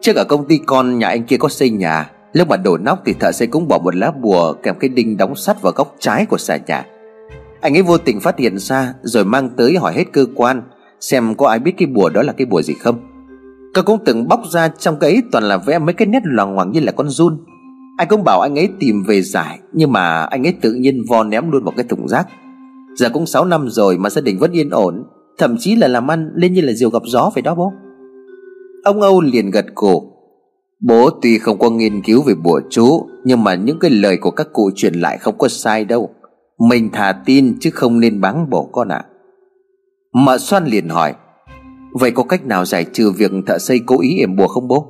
Trước 0.00 0.16
ở 0.16 0.24
công 0.24 0.48
ty 0.48 0.58
con, 0.66 0.98
nhà 0.98 1.08
anh 1.08 1.24
kia 1.24 1.36
có 1.36 1.48
xây 1.48 1.70
nhà. 1.70 2.10
Lúc 2.32 2.48
mà 2.48 2.56
đổ 2.56 2.78
nóc 2.78 3.02
thì 3.06 3.14
thợ 3.20 3.32
xây 3.32 3.46
cũng 3.46 3.68
bỏ 3.68 3.78
một 3.78 3.96
lá 3.96 4.10
bùa 4.10 4.52
Kèm 4.52 4.74
cái 4.80 4.88
đinh 4.88 5.16
đóng 5.16 5.36
sắt 5.36 5.62
vào 5.62 5.72
góc 5.76 5.96
trái 5.98 6.26
của 6.26 6.38
xà 6.38 6.58
nhà. 6.66 6.86
Anh 7.60 7.76
ấy 7.76 7.82
vô 7.82 7.98
tình 7.98 8.20
phát 8.20 8.38
hiện 8.38 8.58
ra 8.58 8.94
Rồi 9.02 9.24
mang 9.24 9.50
tới 9.56 9.76
hỏi 9.76 9.92
hết 9.94 10.04
cơ 10.12 10.26
quan 10.34 10.62
Xem 11.00 11.34
có 11.34 11.48
ai 11.48 11.58
biết 11.58 11.74
cái 11.78 11.86
bùa 11.86 12.08
đó 12.08 12.22
là 12.22 12.32
cái 12.32 12.46
bùa 12.46 12.62
gì 12.62 12.74
không. 12.74 13.13
Cậu 13.74 13.84
cũng 13.84 13.98
từng 14.04 14.28
bóc 14.28 14.40
ra 14.50 14.68
trong 14.68 14.98
cái 14.98 15.10
ấy 15.10 15.22
toàn 15.32 15.44
là 15.44 15.56
vẽ 15.56 15.78
mấy 15.78 15.94
cái 15.94 16.06
nét 16.06 16.20
loằng 16.24 16.54
ngoằng 16.54 16.72
như 16.72 16.80
là 16.80 16.92
con 16.92 17.08
run. 17.08 17.44
Anh 17.98 18.08
cũng 18.08 18.24
bảo 18.24 18.40
anh 18.40 18.58
ấy 18.58 18.68
tìm 18.80 19.04
về 19.06 19.22
giải, 19.22 19.58
Nhưng 19.72 19.92
mà 19.92 20.22
anh 20.22 20.46
ấy 20.46 20.54
tự 20.60 20.72
nhiên 20.72 21.04
vo 21.08 21.24
ném 21.24 21.50
luôn 21.50 21.64
vào 21.64 21.72
cái 21.76 21.86
thùng 21.88 22.08
rác. 22.08 22.26
Giờ 22.96 23.08
cũng 23.12 23.26
6 23.26 23.44
năm 23.44 23.68
rồi 23.68 23.98
mà 23.98 24.10
gia 24.10 24.20
đình 24.20 24.38
vẫn 24.38 24.52
yên 24.52 24.70
ổn, 24.70 25.04
Thậm 25.38 25.56
chí 25.58 25.76
là 25.76 25.88
làm 25.88 26.10
ăn 26.10 26.30
lên 26.34 26.52
như 26.52 26.60
là 26.60 26.72
diều 26.72 26.90
gặp 26.90 27.02
gió 27.04 27.30
vậy 27.34 27.42
đó 27.42 27.54
bố. 27.54 27.72
Ông 28.84 29.00
Âu 29.00 29.20
liền 29.20 29.50
gật 29.50 29.66
cổ 29.74 30.02
Bố 30.80 31.10
tuy 31.22 31.38
không 31.38 31.58
có 31.58 31.70
nghiên 31.70 32.02
cứu 32.02 32.22
về 32.22 32.34
bùa 32.34 32.60
chú, 32.70 33.06
Nhưng 33.24 33.44
mà 33.44 33.54
những 33.54 33.78
cái 33.78 33.90
lời 33.90 34.16
của 34.16 34.30
các 34.30 34.52
cụ 34.52 34.70
truyền 34.74 34.94
lại 34.94 35.18
không 35.18 35.38
có 35.38 35.48
sai 35.48 35.84
đâu. 35.84 36.10
Mình 36.68 36.90
thà 36.92 37.12
tin 37.24 37.56
chứ 37.60 37.70
không 37.70 38.00
nên 38.00 38.20
báng 38.20 38.50
bổ 38.50 38.68
con 38.72 38.88
ạ. 38.88 39.04
À. 39.04 39.08
Mợ 40.12 40.38
xoan 40.38 40.66
liền 40.66 40.88
hỏi 40.88 41.14
Vậy 41.94 42.10
có 42.10 42.22
cách 42.22 42.46
nào 42.46 42.64
giải 42.64 42.84
trừ 42.92 43.10
việc 43.10 43.30
thợ 43.46 43.58
xây 43.58 43.80
cố 43.86 44.00
ý 44.00 44.16
yểm 44.18 44.36
bùa 44.36 44.48
không 44.48 44.68
bố? 44.68 44.86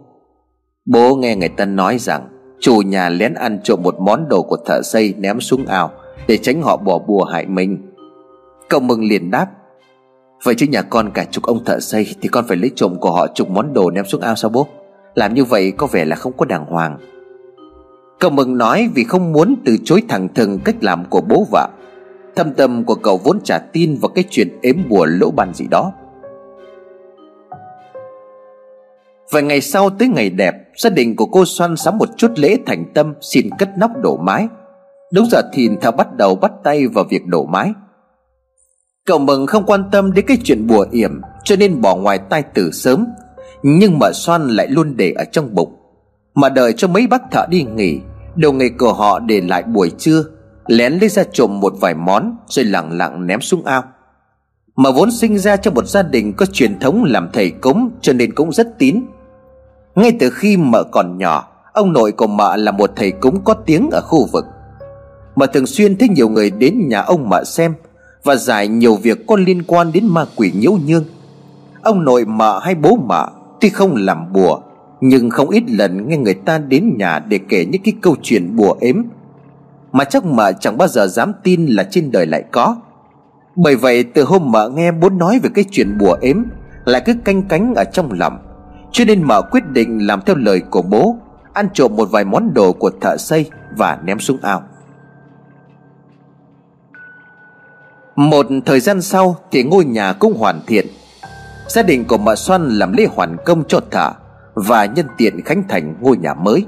Bố 0.86 1.16
nghe 1.16 1.36
người 1.36 1.48
ta 1.48 1.64
nói 1.64 1.98
rằng, 1.98 2.28
Chủ 2.60 2.76
nhà 2.76 3.08
lén 3.08 3.34
ăn 3.34 3.58
trộm 3.64 3.82
một 3.82 4.00
món 4.00 4.28
đồ 4.28 4.42
của 4.42 4.56
thợ 4.66 4.82
xây 4.82 5.14
ném 5.18 5.40
xuống 5.40 5.66
ao 5.66 5.90
Để 6.28 6.36
tránh 6.36 6.62
họ 6.62 6.76
bỏ 6.76 6.98
bùa 6.98 7.24
hại 7.24 7.46
mình. 7.46 7.92
Cậu 8.68 8.80
mừng 8.80 9.04
liền 9.04 9.30
đáp, 9.30 9.46
Vậy 10.44 10.54
chứ 10.54 10.66
nhà 10.66 10.82
con 10.82 11.10
cả 11.14 11.24
chục 11.30 11.44
ông 11.44 11.64
thợ 11.64 11.80
xây 11.80 12.06
Thì 12.20 12.28
con 12.28 12.44
phải 12.48 12.56
lấy 12.56 12.70
trộm 12.76 12.96
của 13.00 13.12
họ 13.12 13.26
chục 13.34 13.50
món 13.50 13.72
đồ 13.72 13.90
ném 13.90 14.04
xuống 14.04 14.20
ao 14.20 14.36
sao 14.36 14.50
bố? 14.50 14.66
Làm 15.14 15.34
như 15.34 15.44
vậy 15.44 15.72
có 15.76 15.86
vẻ 15.86 16.04
là 16.04 16.16
không 16.16 16.32
có 16.36 16.44
đàng 16.44 16.66
hoàng. 16.66 16.98
Cậu 18.20 18.30
mừng 18.30 18.58
nói 18.58 18.88
vì 18.94 19.04
không 19.04 19.32
muốn 19.32 19.54
từ 19.64 19.76
chối 19.84 20.02
thẳng 20.08 20.28
thừng 20.34 20.58
cách 20.64 20.76
làm 20.80 21.04
của 21.04 21.20
bố 21.20 21.46
vợ. 21.50 21.68
Thâm 22.36 22.54
tâm 22.54 22.84
của 22.84 22.94
cậu 22.94 23.20
vốn 23.24 23.40
chả 23.44 23.58
tin 23.58 23.96
vào 24.00 24.08
cái 24.08 24.24
chuyện 24.30 24.48
ếm 24.62 24.76
bùa 24.88 25.04
lỗ 25.04 25.30
bàn 25.30 25.54
gì 25.54 25.66
đó. 25.70 25.92
Vài 29.30 29.42
ngày 29.42 29.60
sau 29.60 29.90
tới 29.90 30.08
ngày 30.08 30.30
đẹp, 30.30 30.54
Gia 30.76 30.90
đình 30.90 31.16
của 31.16 31.26
cô 31.26 31.44
Xoan 31.44 31.76
sắm 31.76 31.98
một 31.98 32.08
chút 32.16 32.32
lễ 32.36 32.56
thành 32.66 32.84
tâm, 32.94 33.14
Xin 33.20 33.50
cất 33.58 33.68
nóc 33.78 33.90
đổ 34.02 34.16
mái. 34.16 34.48
Đúng 35.12 35.26
giờ 35.30 35.42
thìn 35.52 35.80
thảo 35.80 35.92
bắt 35.92 36.16
đầu 36.16 36.34
bắt 36.34 36.52
tay 36.64 36.86
vào 36.86 37.04
việc 37.10 37.26
đổ 37.26 37.44
mái. 37.44 37.72
Cậu 39.06 39.18
mừng 39.18 39.46
không 39.46 39.66
quan 39.66 39.84
tâm 39.92 40.12
đến 40.12 40.24
cái 40.28 40.38
chuyện 40.44 40.66
bùa 40.66 40.86
yểm, 40.90 41.20
Cho 41.44 41.56
nên 41.56 41.80
bỏ 41.80 41.96
ngoài 41.96 42.18
tai 42.30 42.42
từ 42.54 42.70
sớm. 42.70 43.06
Nhưng 43.62 43.98
mà 43.98 44.12
Xoan 44.12 44.48
lại 44.48 44.68
luôn 44.68 44.96
để 44.96 45.12
ở 45.16 45.24
trong 45.24 45.54
bụng. 45.54 45.74
Mà 46.34 46.48
đợi 46.48 46.72
cho 46.72 46.88
mấy 46.88 47.06
bác 47.06 47.22
thợ 47.30 47.46
đi 47.50 47.62
nghỉ, 47.62 48.00
Đầu 48.36 48.52
nghề 48.52 48.68
của 48.68 48.92
họ 48.92 49.18
để 49.18 49.40
lại 49.40 49.62
buổi 49.62 49.90
trưa, 49.98 50.24
Lén 50.66 50.92
lấy 50.92 51.08
ra 51.08 51.24
trộm 51.32 51.60
một 51.60 51.72
vài 51.80 51.94
món, 51.94 52.36
Rồi 52.48 52.64
lặng 52.64 52.92
lặng 52.92 53.26
ném 53.26 53.40
xuống 53.40 53.64
ao. 53.64 53.82
Mà 54.76 54.90
vốn 54.90 55.10
sinh 55.10 55.38
ra 55.38 55.56
trong 55.56 55.74
một 55.74 55.86
gia 55.86 56.02
đình 56.02 56.32
có 56.36 56.46
truyền 56.46 56.78
thống 56.78 57.04
làm 57.04 57.28
thầy 57.32 57.50
cúng, 57.50 57.90
Cho 58.00 58.12
nên 58.12 58.34
cũng 58.34 58.52
rất 58.52 58.78
tín 58.78 59.00
ngay 59.94 60.12
từ 60.20 60.30
khi 60.30 60.56
mợ 60.56 60.84
còn 60.84 61.18
nhỏ, 61.18 61.54
Ông 61.74 61.92
nội 61.92 62.12
của 62.12 62.26
mợ 62.26 62.56
là 62.56 62.72
một 62.72 62.90
thầy 62.96 63.10
cúng 63.10 63.40
có 63.44 63.54
tiếng 63.54 63.90
ở 63.92 64.00
khu 64.00 64.26
vực. 64.32 64.44
Mà 65.36 65.46
thường 65.46 65.66
xuyên 65.66 65.96
thấy 65.96 66.08
nhiều 66.08 66.28
người 66.28 66.50
đến 66.50 66.88
nhà 66.88 67.00
ông 67.00 67.28
mợ 67.28 67.44
xem 67.44 67.74
Và 68.24 68.36
giải 68.36 68.68
nhiều 68.68 68.96
việc 68.96 69.26
có 69.26 69.36
liên 69.36 69.62
quan 69.62 69.92
đến 69.92 70.06
ma 70.06 70.24
quỷ 70.36 70.52
nhiễu 70.54 70.72
nhương. 70.86 71.04
Ông 71.82 72.04
nội 72.04 72.24
mợ 72.24 72.58
hay 72.58 72.74
bố 72.74 72.96
mợ 72.96 73.28
Tuy 73.60 73.68
không 73.68 73.94
làm 73.96 74.32
bùa, 74.32 74.60
Nhưng 75.00 75.30
không 75.30 75.50
ít 75.50 75.62
lần 75.68 76.08
nghe 76.08 76.16
người 76.16 76.34
ta 76.34 76.58
đến 76.58 76.94
nhà 76.98 77.18
để 77.18 77.40
kể 77.48 77.64
những 77.64 77.82
cái 77.84 77.94
câu 78.00 78.16
chuyện 78.22 78.56
bùa 78.56 78.76
ếm. 78.80 79.02
Mà 79.92 80.04
chắc 80.04 80.24
mợ 80.24 80.52
chẳng 80.52 80.78
bao 80.78 80.88
giờ 80.88 81.06
dám 81.06 81.32
tin 81.42 81.66
là 81.66 81.84
trên 81.90 82.10
đời 82.12 82.26
lại 82.26 82.44
có. 82.52 82.76
Bởi 83.56 83.76
vậy 83.76 84.04
từ 84.04 84.24
hôm 84.24 84.52
mợ 84.52 84.68
nghe 84.68 84.92
bố 84.92 85.10
nói 85.10 85.40
về 85.42 85.50
cái 85.54 85.64
chuyện 85.70 85.98
bùa 85.98 86.16
ếm, 86.20 86.44
Lại 86.84 87.02
cứ 87.06 87.14
canh 87.24 87.42
cánh 87.42 87.74
ở 87.74 87.84
trong 87.84 88.12
lòng 88.12 88.38
cho 88.94 89.04
nên 89.04 89.22
mợ 89.22 89.42
quyết 89.42 89.66
định 89.70 90.06
làm 90.06 90.20
theo 90.26 90.36
lời 90.36 90.62
của 90.70 90.82
bố, 90.82 91.16
Ăn 91.52 91.68
trộm 91.74 91.96
một 91.96 92.08
vài 92.10 92.24
món 92.24 92.54
đồ 92.54 92.72
của 92.72 92.90
thợ 93.00 93.16
xây 93.16 93.50
Và 93.76 93.98
ném 94.04 94.18
xuống 94.18 94.38
ao. 94.42 94.62
Một 98.16 98.46
thời 98.66 98.80
gian 98.80 99.02
sau 99.02 99.36
Thì 99.50 99.62
ngôi 99.62 99.84
nhà 99.84 100.12
cũng 100.12 100.36
hoàn 100.38 100.60
thiện. 100.66 100.86
Gia 101.68 101.82
đình 101.82 102.04
của 102.04 102.18
mợ 102.18 102.34
Xoan 102.34 102.68
làm 102.68 102.92
lễ 102.92 103.06
hoàn 103.10 103.36
công 103.44 103.64
cho 103.68 103.80
thợ 103.90 104.12
Và 104.54 104.84
nhân 104.84 105.06
tiện 105.16 105.44
khánh 105.44 105.62
thành 105.68 105.94
ngôi 106.00 106.16
nhà 106.16 106.34
mới. 106.34 106.66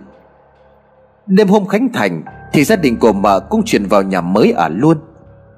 Đêm 1.26 1.48
hôm 1.48 1.66
khánh 1.66 1.88
thành 1.92 2.22
Thì 2.52 2.64
gia 2.64 2.76
đình 2.76 2.96
của 2.98 3.12
mợ 3.12 3.40
cũng 3.40 3.62
chuyển 3.64 3.86
vào 3.86 4.02
nhà 4.02 4.20
mới 4.20 4.52
ở 4.52 4.68
luôn. 4.68 4.98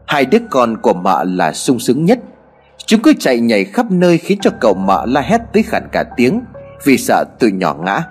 Hai 0.06 0.24
đứa 0.24 0.38
con 0.50 0.76
của 0.76 0.94
mợ 0.94 1.24
là 1.24 1.52
sung 1.52 1.78
sướng 1.78 2.04
nhất. 2.04 2.18
Chúng 2.86 3.02
cứ 3.02 3.12
chạy 3.18 3.40
nhảy 3.40 3.64
khắp 3.64 3.90
nơi 3.90 4.18
Khiến 4.18 4.38
cho 4.40 4.50
cậu 4.60 4.74
mợ 4.74 5.06
la 5.08 5.20
hét 5.20 5.40
tới 5.52 5.62
khản 5.62 5.88
cả 5.92 6.04
tiếng. 6.16 6.40
Vì 6.84 6.98
sợ 6.98 7.24
từ 7.38 7.48
nhỏ 7.48 7.74
ngã. 7.74 8.02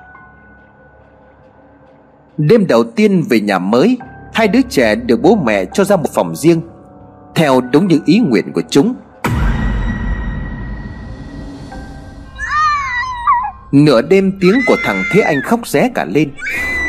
Đêm 2.38 2.68
đầu 2.68 2.84
tiên 2.84 3.24
về 3.30 3.40
nhà 3.40 3.60
mới, 3.60 3.98
Hai 4.34 4.48
đứa 4.48 4.62
trẻ 4.70 4.96
được 4.96 5.22
bố 5.22 5.36
mẹ 5.46 5.66
cho 5.66 5.84
ra 5.84 5.96
một 5.96 6.10
phòng 6.14 6.36
riêng, 6.36 6.62
Theo 7.36 7.62
đúng 7.62 7.88
những 7.88 8.02
ý 8.06 8.20
nguyện 8.20 8.54
của 8.54 8.62
chúng. 8.70 8.96
Nửa 13.72 14.02
đêm 14.02 14.32
tiếng 14.42 14.62
của 14.68 14.76
thằng 14.84 15.04
Thế 15.12 15.22
Anh 15.22 15.42
khóc 15.42 15.68
ré 15.68 15.90
cả 15.96 16.06
lên, 16.06 16.32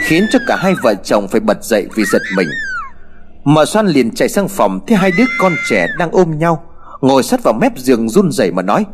Khiến 0.03 0.27
cho 0.33 0.39
cả 0.47 0.57
hai 0.61 0.75
vợ 0.83 0.95
chồng 0.95 1.29
phải 1.29 1.41
bật 1.41 1.65
dậy 1.65 1.89
vì 1.95 2.05
giật 2.05 2.23
mình. 2.37 2.49
Mợ 3.45 3.65
Xoan 3.65 3.87
liền 3.87 4.15
chạy 4.15 4.29
sang 4.29 4.49
phòng 4.49 4.81
Thấy 4.87 4.97
hai 4.97 5.11
đứa 5.19 5.25
con 5.41 5.53
trẻ 5.69 5.87
đang 5.99 6.11
ôm 6.11 6.39
nhau, 6.39 6.65
Ngồi 7.01 7.23
sát 7.23 7.43
vào 7.43 7.55
mép 7.55 7.79
giường 7.79 8.09
run 8.09 8.33
rẩy 8.33 8.53
mà 8.53 8.63
nói 8.63 8.87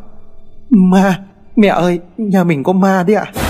Ma 0.71 1.19
Mẹ 1.57 1.69
ơi 1.69 2.01
nhà 2.17 2.45
mình 2.45 2.63
có 2.63 2.73
ma 2.73 3.03
đấy 3.07 3.17
ạ 3.17 3.33
à? 3.35 3.44